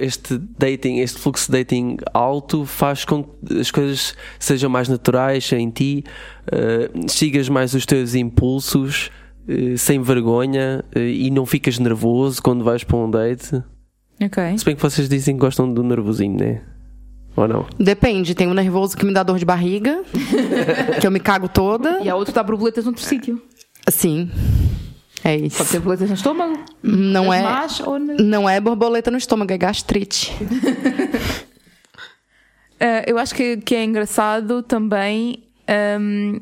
este 0.00 0.38
dating, 0.58 0.98
este 0.98 1.18
fluxo 1.18 1.50
de 1.50 1.58
dating 1.58 1.96
alto 2.14 2.64
faz 2.64 3.04
com 3.04 3.22
que 3.22 3.58
as 3.60 3.70
coisas 3.70 4.14
sejam 4.38 4.70
mais 4.70 4.88
naturais 4.88 5.50
em 5.52 5.70
ti, 5.70 6.04
eh, 6.50 6.90
sigas 7.08 7.48
mais 7.48 7.74
os 7.74 7.84
teus 7.84 8.14
impulsos, 8.14 9.10
eh, 9.48 9.76
sem 9.76 10.02
vergonha 10.02 10.84
eh, 10.94 11.08
e 11.08 11.30
não 11.30 11.46
ficas 11.46 11.78
nervoso 11.78 12.42
quando 12.42 12.64
vais 12.64 12.82
para 12.82 12.96
um 12.96 13.10
date. 13.10 13.62
Ok. 14.20 14.58
Se 14.58 14.64
bem 14.64 14.74
que 14.74 14.82
vocês 14.82 15.08
dizem 15.08 15.36
que 15.36 15.40
gostam 15.40 15.72
do 15.72 15.82
nervosinho, 15.82 16.36
né? 16.36 16.62
Ou 17.36 17.46
não? 17.46 17.66
Depende, 17.78 18.34
tem 18.34 18.48
um 18.48 18.54
nervoso 18.54 18.96
que 18.96 19.04
me 19.04 19.12
dá 19.12 19.22
dor 19.22 19.38
de 19.38 19.44
barriga, 19.44 20.02
que 21.00 21.06
eu 21.06 21.10
me 21.10 21.20
cago 21.20 21.48
toda. 21.48 22.00
E 22.02 22.08
há 22.08 22.16
outro 22.16 22.32
que 22.32 22.36
dá 22.36 22.42
borboletas 22.42 22.84
noutro 22.84 23.02
sítio. 23.02 23.40
Sim. 23.88 24.30
É 25.24 25.34
isso. 25.36 25.56
Pode 25.58 25.70
ter 25.70 25.78
borboletas 25.78 26.08
no 26.08 26.14
estômago. 26.14 26.64
Não 26.82 27.32
é, 27.32 27.40
na- 27.42 27.48
não 28.22 28.48
é 28.48 28.60
borboleta 28.60 29.10
no 29.10 29.18
estômago, 29.18 29.52
é 29.52 29.58
gastrite. 29.58 30.32
Ah, 32.80 33.02
eu 33.08 33.18
acho 33.18 33.34
que, 33.34 33.56
que 33.58 33.74
é 33.74 33.82
engraçado 33.84 34.62
também 34.62 35.42
ahm, 35.66 36.38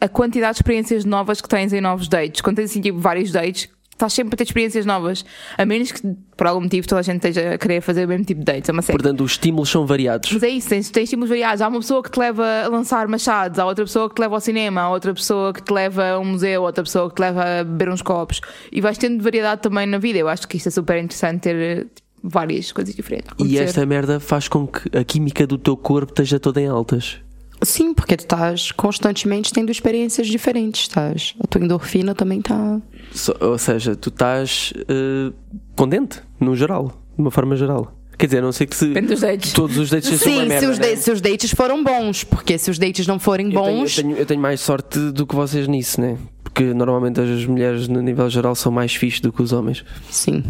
a 0.00 0.08
quantidade 0.08 0.54
de 0.54 0.58
experiências 0.58 1.04
novas 1.04 1.40
que 1.40 1.48
tens 1.48 1.72
em 1.72 1.80
novos 1.80 2.08
dates. 2.08 2.40
Quando 2.40 2.56
tens 2.56 2.70
assim, 2.70 2.80
tipo, 2.80 2.98
vários 2.98 3.30
dates, 3.32 3.68
estás 3.98 4.12
sempre 4.12 4.34
a 4.34 4.36
ter 4.36 4.44
experiências 4.44 4.86
novas. 4.86 5.24
A 5.56 5.66
menos 5.66 5.92
que, 5.92 6.00
por 6.36 6.46
algum 6.46 6.62
motivo, 6.62 6.86
toda 6.86 7.00
a 7.00 7.02
gente 7.02 7.16
esteja 7.16 7.54
a 7.54 7.58
querer 7.58 7.80
fazer 7.80 8.04
o 8.04 8.08
mesmo 8.08 8.24
tipo 8.24 8.40
de 8.40 8.44
dates. 8.44 8.68
É 8.68 8.72
uma 8.72 8.82
série. 8.82 8.98
Portanto, 8.98 9.24
os 9.24 9.32
estímulos 9.32 9.68
são 9.68 9.84
variados. 9.86 10.32
Mas 10.32 10.42
é 10.42 10.48
isso, 10.48 10.68
tens, 10.68 10.90
tens 10.90 11.04
estímulos 11.04 11.28
variados. 11.28 11.60
Há 11.60 11.68
uma 11.68 11.80
pessoa 11.80 12.02
que 12.02 12.10
te 12.10 12.18
leva 12.18 12.46
a 12.64 12.68
lançar 12.68 13.08
machados, 13.08 13.58
há 13.58 13.66
outra 13.66 13.84
pessoa 13.84 14.08
que 14.08 14.14
te 14.14 14.20
leva 14.20 14.36
ao 14.36 14.40
cinema, 14.40 14.82
há 14.82 14.90
outra 14.90 15.12
pessoa 15.12 15.52
que 15.52 15.62
te 15.62 15.72
leva 15.72 16.10
a 16.10 16.18
um 16.18 16.24
museu, 16.24 16.62
outra 16.62 16.84
pessoa 16.84 17.08
que 17.08 17.16
te 17.16 17.20
leva 17.20 17.60
a 17.60 17.64
beber 17.64 17.90
uns 17.90 18.02
copos. 18.02 18.40
E 18.70 18.80
vais 18.80 18.96
tendo 18.96 19.22
variedade 19.22 19.60
também 19.60 19.86
na 19.86 19.98
vida. 19.98 20.18
Eu 20.18 20.28
acho 20.28 20.46
que 20.46 20.56
isto 20.56 20.68
é 20.68 20.70
super 20.70 21.02
interessante 21.02 21.40
ter 21.40 21.86
tipo, 21.94 22.08
várias 22.22 22.72
coisas 22.72 22.94
diferentes. 22.94 23.30
E 23.38 23.58
esta 23.58 23.84
merda 23.84 24.20
faz 24.20 24.48
com 24.48 24.66
que 24.66 24.96
a 24.96 25.04
química 25.04 25.46
do 25.46 25.58
teu 25.58 25.76
corpo 25.76 26.12
esteja 26.12 26.38
toda 26.38 26.60
em 26.60 26.66
altas. 26.66 27.20
Sim, 27.62 27.92
porque 27.94 28.16
tu 28.16 28.20
estás 28.22 28.70
constantemente 28.72 29.52
tendo 29.52 29.70
experiências 29.72 30.26
diferentes, 30.28 30.82
estás? 30.82 31.34
A 31.42 31.46
tua 31.46 31.60
endorfina 31.62 32.14
também 32.14 32.40
tá. 32.40 32.80
So- 33.12 33.36
ou 33.40 33.58
seja, 33.58 33.96
tu 33.96 34.10
estás 34.10 34.72
eh, 34.88 35.32
contente, 35.76 36.20
no 36.40 36.54
geral, 36.54 36.88
de 37.16 37.20
uma 37.22 37.30
forma 37.30 37.56
geral. 37.56 37.94
Quer 38.16 38.26
dizer, 38.26 38.38
a 38.38 38.42
não 38.42 38.50
sei 38.52 38.66
que 38.66 38.74
se 38.76 38.86
Depende 38.88 39.08
dos 39.08 39.20
dates. 39.20 39.52
todos 39.52 39.76
os 39.78 39.90
dates 39.90 40.08
Sim, 40.20 40.46
merda, 40.46 40.58
se, 40.60 40.66
os 40.66 40.78
né? 40.78 40.86
dates, 40.88 41.04
se 41.04 41.10
os 41.12 41.20
dates 41.20 41.50
foram 41.52 41.84
bons, 41.84 42.24
porque 42.24 42.58
se 42.58 42.68
os 42.70 42.76
dates 42.78 43.06
não 43.06 43.18
forem 43.18 43.46
Eu 43.46 43.52
tenho, 43.52 43.64
eu, 43.66 43.72
bons. 43.80 43.94
tenho, 43.96 44.16
eu 44.16 44.26
tenho 44.26 44.40
mais 44.40 44.60
sorte 44.60 44.98
do 45.12 45.24
que 45.26 45.34
vocês 45.36 45.68
nisso, 45.68 46.00
né? 46.00 46.18
Porque 46.42 46.64
normalmente 46.74 47.20
as 47.20 47.46
mulheres, 47.46 47.86
no 47.86 48.00
nível 48.02 48.28
geral, 48.28 48.56
são 48.56 48.72
mais 48.72 48.92
fixes 48.94 49.20
do 49.20 49.32
que 49.32 49.40
os 49.40 49.52
homens. 49.52 49.84
Sim. 50.10 50.42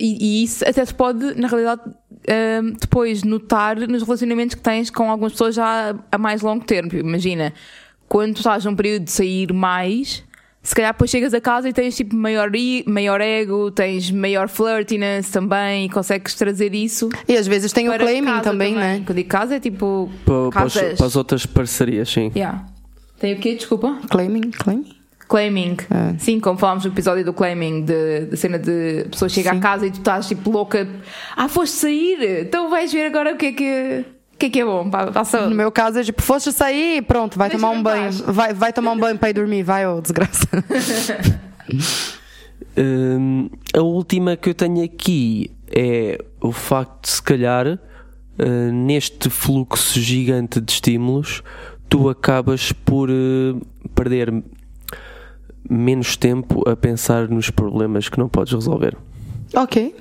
E, 0.00 0.18
e 0.20 0.44
isso 0.44 0.64
até 0.66 0.84
se 0.84 0.94
pode, 0.94 1.34
na 1.38 1.48
realidade, 1.48 1.82
hum, 1.86 2.72
depois 2.80 3.22
notar 3.22 3.76
nos 3.76 4.02
relacionamentos 4.02 4.54
que 4.54 4.62
tens 4.62 4.90
com 4.90 5.10
algumas 5.10 5.32
pessoas 5.32 5.54
já 5.54 5.94
a 6.10 6.18
mais 6.18 6.42
longo 6.42 6.64
termo. 6.64 6.90
Imagina, 6.94 7.52
quando 8.08 8.34
tu 8.34 8.38
estás 8.38 8.64
num 8.64 8.74
período 8.74 9.04
de 9.04 9.10
sair 9.10 9.52
mais, 9.52 10.24
se 10.62 10.74
calhar 10.74 10.92
depois 10.92 11.10
chegas 11.10 11.32
a 11.32 11.40
casa 11.40 11.68
e 11.68 11.72
tens 11.72 11.96
tipo 11.96 12.16
maior, 12.16 12.50
maior 12.86 13.20
ego, 13.20 13.70
tens 13.70 14.10
maior 14.10 14.48
flirtiness 14.48 15.30
também 15.30 15.86
e 15.86 15.88
consegues 15.88 16.34
trazer 16.34 16.74
isso. 16.74 17.08
E 17.28 17.36
às 17.36 17.46
vezes 17.46 17.72
tem 17.72 17.88
o 17.88 17.96
claiming 17.96 18.26
casa 18.26 18.42
também, 18.42 18.74
né? 18.74 19.02
Quando 19.06 19.16
digo 19.16 19.28
casa 19.28 19.56
é 19.56 19.60
tipo. 19.60 20.10
Para, 20.24 20.50
casas. 20.50 20.96
para 20.96 21.06
as 21.06 21.14
outras 21.14 21.46
parcerias, 21.46 22.08
sim. 22.08 22.32
Yeah. 22.34 22.66
Tem 23.20 23.34
o 23.34 23.38
quê? 23.38 23.54
Desculpa? 23.54 24.00
Claiming, 24.10 24.50
claiming. 24.50 24.95
Claiming. 25.28 25.76
É. 25.90 26.18
Sim, 26.18 26.38
como 26.38 26.58
falámos 26.58 26.84
no 26.84 26.92
episódio 26.92 27.24
do 27.24 27.32
claiming, 27.32 27.84
de, 27.84 28.26
da 28.26 28.36
cena 28.36 28.58
de 28.58 29.04
a 29.06 29.08
pessoa 29.08 29.28
chega 29.28 29.50
Sim. 29.50 29.58
a 29.58 29.60
casa 29.60 29.86
e 29.86 29.90
tu 29.90 29.98
estás 29.98 30.28
tipo 30.28 30.50
louca. 30.50 30.88
Ah, 31.36 31.48
foste 31.48 31.76
sair? 31.76 32.42
Então 32.42 32.70
vais 32.70 32.92
ver 32.92 33.06
agora 33.06 33.34
o 33.34 33.36
que 33.36 33.46
é 33.46 33.52
que, 33.52 34.04
o 34.34 34.38
que, 34.38 34.46
é, 34.46 34.50
que 34.50 34.60
é 34.60 34.64
bom 34.64 34.88
para 34.88 35.10
para 35.10 35.38
a 35.38 35.46
No 35.48 35.56
meu 35.56 35.72
caso 35.72 35.98
é 35.98 36.04
tipo, 36.04 36.22
foste 36.22 36.52
sair, 36.52 37.02
pronto, 37.02 37.36
vai 37.36 37.48
Deixa 37.48 37.60
tomar 37.60 37.76
um 37.76 37.82
banho. 37.82 38.12
Vai, 38.26 38.54
vai 38.54 38.72
tomar 38.72 38.92
um 38.92 38.98
banho 38.98 39.18
pra 39.18 39.30
ir 39.30 39.32
dormir, 39.32 39.62
vai, 39.62 39.86
ô 39.86 40.00
desgraça. 40.00 40.46
Hum, 42.78 43.48
a 43.74 43.80
última 43.80 44.36
que 44.36 44.50
eu 44.50 44.54
tenho 44.54 44.84
aqui 44.84 45.50
é 45.74 46.22
o 46.42 46.52
facto 46.52 47.04
de, 47.04 47.10
se 47.10 47.22
calhar, 47.22 47.66
uh, 47.66 48.72
neste 48.72 49.30
fluxo 49.30 49.98
gigante 49.98 50.60
de 50.60 50.72
estímulos, 50.72 51.42
tu 51.88 52.08
acabas 52.10 52.72
por 52.72 53.08
uh, 53.08 53.60
perder 53.94 54.30
menos 55.70 56.16
tempo 56.16 56.68
a 56.68 56.74
pensar 56.76 57.28
nos 57.28 57.50
problemas 57.50 58.08
que 58.08 58.18
não 58.18 58.28
podes 58.28 58.52
resolver. 58.52 58.96
ok. 59.54 59.94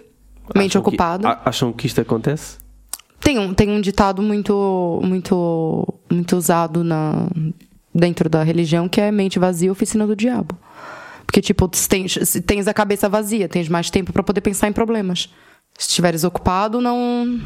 Mente 0.55 0.71
Acham 0.77 0.81
que- 0.83 0.89
ocupada. 0.89 1.27
a- 1.27 1.49
acham 1.49 1.73
que 1.73 1.87
isto 1.87 1.99
acontece? 2.01 2.57
Tem 3.19 3.39
um, 3.39 3.51
tem 3.53 3.67
um 3.69 3.81
ditado 3.81 4.21
muito, 4.21 4.99
muito, 5.03 5.91
muito 6.11 6.35
usado 6.37 6.83
na, 6.83 7.27
dentro 7.93 8.29
da 8.29 8.43
religião 8.43 8.87
que 8.87 9.01
é 9.01 9.11
mente 9.11 9.39
vazia, 9.39 9.71
oficina 9.71 10.05
do 10.05 10.15
diabo. 10.15 10.55
Porque, 11.25 11.41
tipo, 11.41 11.67
se 11.73 11.89
tens, 11.89 12.19
se 12.23 12.41
tens 12.41 12.67
a 12.67 12.73
cabeça 12.75 13.09
vazia, 13.09 13.49
tens 13.49 13.67
mais 13.67 13.89
tempo 13.89 14.13
pra 14.13 14.21
poder 14.21 14.41
pensar 14.41 14.67
em 14.67 14.71
problemas. 14.71 15.33
Se 15.77 15.89
estiveres 15.89 16.23
ocupado, 16.23 16.79
não. 16.79 17.39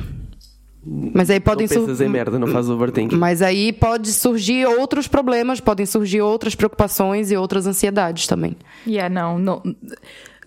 Mas 0.85 1.29
aí 1.29 1.39
podem 1.39 1.67
não 1.67 1.75
pensas 1.75 1.97
sur- 1.97 2.05
em 2.05 2.09
merda, 2.09 2.39
não 2.39 2.47
fazes 2.47 2.69
overthinking. 2.71 3.15
Mas 3.17 3.41
aí 3.41 3.73
pode 3.73 4.11
surgir 4.11 4.65
outros 4.65 5.07
problemas, 5.07 5.59
podem 5.59 5.85
surgir 5.85 6.21
outras 6.21 6.55
preocupações 6.55 7.31
e 7.31 7.35
outras 7.37 7.67
ansiedades 7.67 8.27
também. 8.27 8.55
Yeah, 8.87 9.13
não, 9.13 9.37
não. 9.37 9.61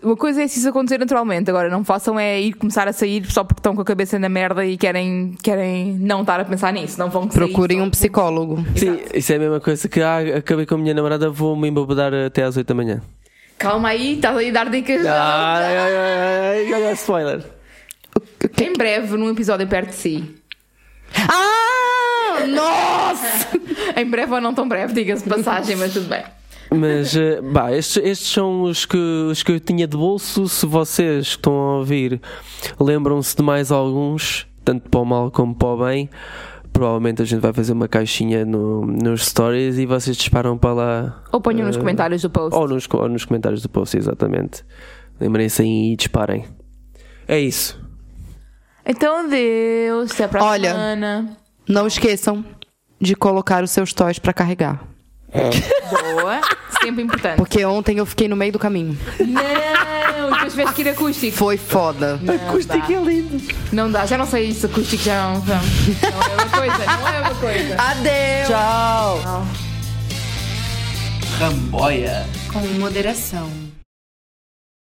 Uma 0.02 0.16
coisa 0.16 0.42
é 0.42 0.48
se 0.48 0.58
isso 0.58 0.68
acontecer 0.68 0.98
naturalmente, 0.98 1.48
agora 1.48 1.68
não 1.70 1.84
façam 1.84 2.18
é 2.18 2.40
ir 2.40 2.54
começar 2.54 2.88
a 2.88 2.92
sair 2.92 3.24
só 3.30 3.44
porque 3.44 3.60
estão 3.60 3.72
com 3.76 3.82
a 3.82 3.84
cabeça 3.84 4.18
na 4.18 4.28
merda 4.28 4.66
e 4.66 4.76
querem, 4.76 5.36
querem 5.40 5.92
não 5.96 6.22
estar 6.22 6.40
a 6.40 6.44
pensar 6.44 6.72
nisso, 6.72 6.98
não 6.98 7.08
vão 7.08 7.22
sair 7.30 7.34
Procurem 7.34 7.78
só- 7.78 7.84
um 7.84 7.90
psicólogo. 7.90 8.64
Sim, 8.74 8.98
isso 9.14 9.32
é 9.32 9.36
a 9.36 9.38
mesma 9.38 9.60
coisa 9.60 9.88
que 9.88 10.00
ah, 10.00 10.38
acabei 10.38 10.66
com 10.66 10.74
a 10.74 10.78
minha 10.78 10.92
namorada, 10.94 11.30
vou-me 11.30 11.68
embobedar 11.68 12.12
até 12.12 12.42
às 12.42 12.56
8 12.56 12.66
da 12.66 12.74
manhã. 12.74 13.00
Calma 13.58 13.90
aí, 13.90 14.14
estás 14.16 14.36
aí 14.36 14.48
a 14.48 14.52
dar 14.52 14.68
dicas. 14.70 15.06
Ai, 15.06 15.76
ai, 15.76 15.96
ai, 15.96 16.72
ai, 16.72 16.84
ai, 16.86 16.92
spoiler. 16.94 17.44
Em 18.60 18.72
breve, 18.72 19.16
num 19.16 19.30
episódio 19.30 19.66
perto 19.66 19.90
de 19.90 19.94
si. 19.94 20.34
Ah! 21.16 22.46
Nossa! 22.46 23.58
Em 23.96 24.08
breve 24.08 24.32
ou 24.32 24.40
não 24.40 24.54
tão 24.54 24.68
breve, 24.68 24.94
diga-se 24.94 25.24
de 25.24 25.28
passagem, 25.28 25.76
mas 25.76 25.92
tudo 25.92 26.08
bem. 26.08 26.22
Mas, 26.74 27.14
eh, 27.14 27.40
bah, 27.42 27.70
estes, 27.72 28.02
estes 28.02 28.28
são 28.28 28.62
os 28.62 28.86
que, 28.86 28.96
os 28.96 29.42
que 29.42 29.52
eu 29.52 29.60
tinha 29.60 29.86
de 29.86 29.96
bolso. 29.96 30.48
Se 30.48 30.64
vocês 30.64 31.28
que 31.28 31.36
estão 31.36 31.52
a 31.52 31.78
ouvir 31.78 32.20
lembram-se 32.80 33.36
de 33.36 33.42
mais 33.42 33.70
alguns, 33.70 34.46
tanto 34.64 34.88
para 34.88 35.00
o 35.00 35.04
mal 35.04 35.30
como 35.30 35.54
para 35.54 35.68
o 35.68 35.84
bem, 35.84 36.08
provavelmente 36.72 37.20
a 37.20 37.24
gente 37.26 37.40
vai 37.40 37.52
fazer 37.52 37.74
uma 37.74 37.86
caixinha 37.86 38.46
no, 38.46 38.86
nos 38.86 39.26
stories 39.26 39.76
e 39.76 39.84
vocês 39.84 40.16
disparam 40.16 40.56
para 40.56 40.72
lá. 40.72 41.22
Ou 41.30 41.40
ponham 41.40 41.66
nos 41.66 41.76
eh, 41.76 41.78
comentários 41.78 42.22
do 42.22 42.30
post. 42.30 42.58
Ou 42.58 42.66
nos, 42.66 42.88
ou 42.90 43.08
nos 43.08 43.24
comentários 43.26 43.60
do 43.60 43.68
post, 43.68 43.96
exatamente. 43.96 44.64
Lembrem-se 45.20 45.62
aí 45.62 45.92
e 45.92 45.96
disparem. 45.96 46.46
É 47.28 47.38
isso. 47.38 47.78
Então, 48.84 49.24
adeus. 49.26 50.10
Até 50.12 50.26
para 50.28 50.40
a 50.40 50.44
Olha. 50.44 50.70
semana. 50.70 51.36
Não 51.68 51.86
esqueçam 51.86 52.44
de 53.00 53.14
colocar 53.14 53.62
os 53.62 53.70
seus 53.70 53.92
toys 53.92 54.18
pra 54.18 54.32
carregar. 54.32 54.82
Boa. 55.32 56.40
Sempre 56.82 57.02
importante. 57.02 57.36
Porque 57.36 57.64
ontem 57.64 57.98
eu 57.98 58.06
fiquei 58.06 58.28
no 58.28 58.36
meio 58.36 58.52
do 58.52 58.58
caminho. 58.58 58.98
Não, 59.20 60.30
depois 60.30 60.52
tiveste 60.52 60.74
que 60.74 60.82
ir 60.82 60.88
acústico. 60.90 61.36
Foi 61.36 61.56
foda. 61.56 62.20
Acústico 62.48 62.92
é 62.92 62.96
lindo. 63.00 63.40
Não 63.72 63.90
dá, 63.90 64.04
já 64.04 64.18
não 64.18 64.26
sei 64.26 64.46
isso, 64.46 64.66
acústico 64.66 65.02
já 65.02 65.32
não. 65.32 65.40
Não 65.40 66.22
é 66.22 66.34
uma 66.34 66.50
coisa, 66.50 66.86
não 66.86 67.08
é 67.08 67.20
uma 67.20 67.34
coisa. 67.36 67.76
Adeus! 67.80 68.48
Tchau! 68.48 69.46
Ramboia. 71.38 72.26
Com 72.52 72.60
moderação. 72.78 73.50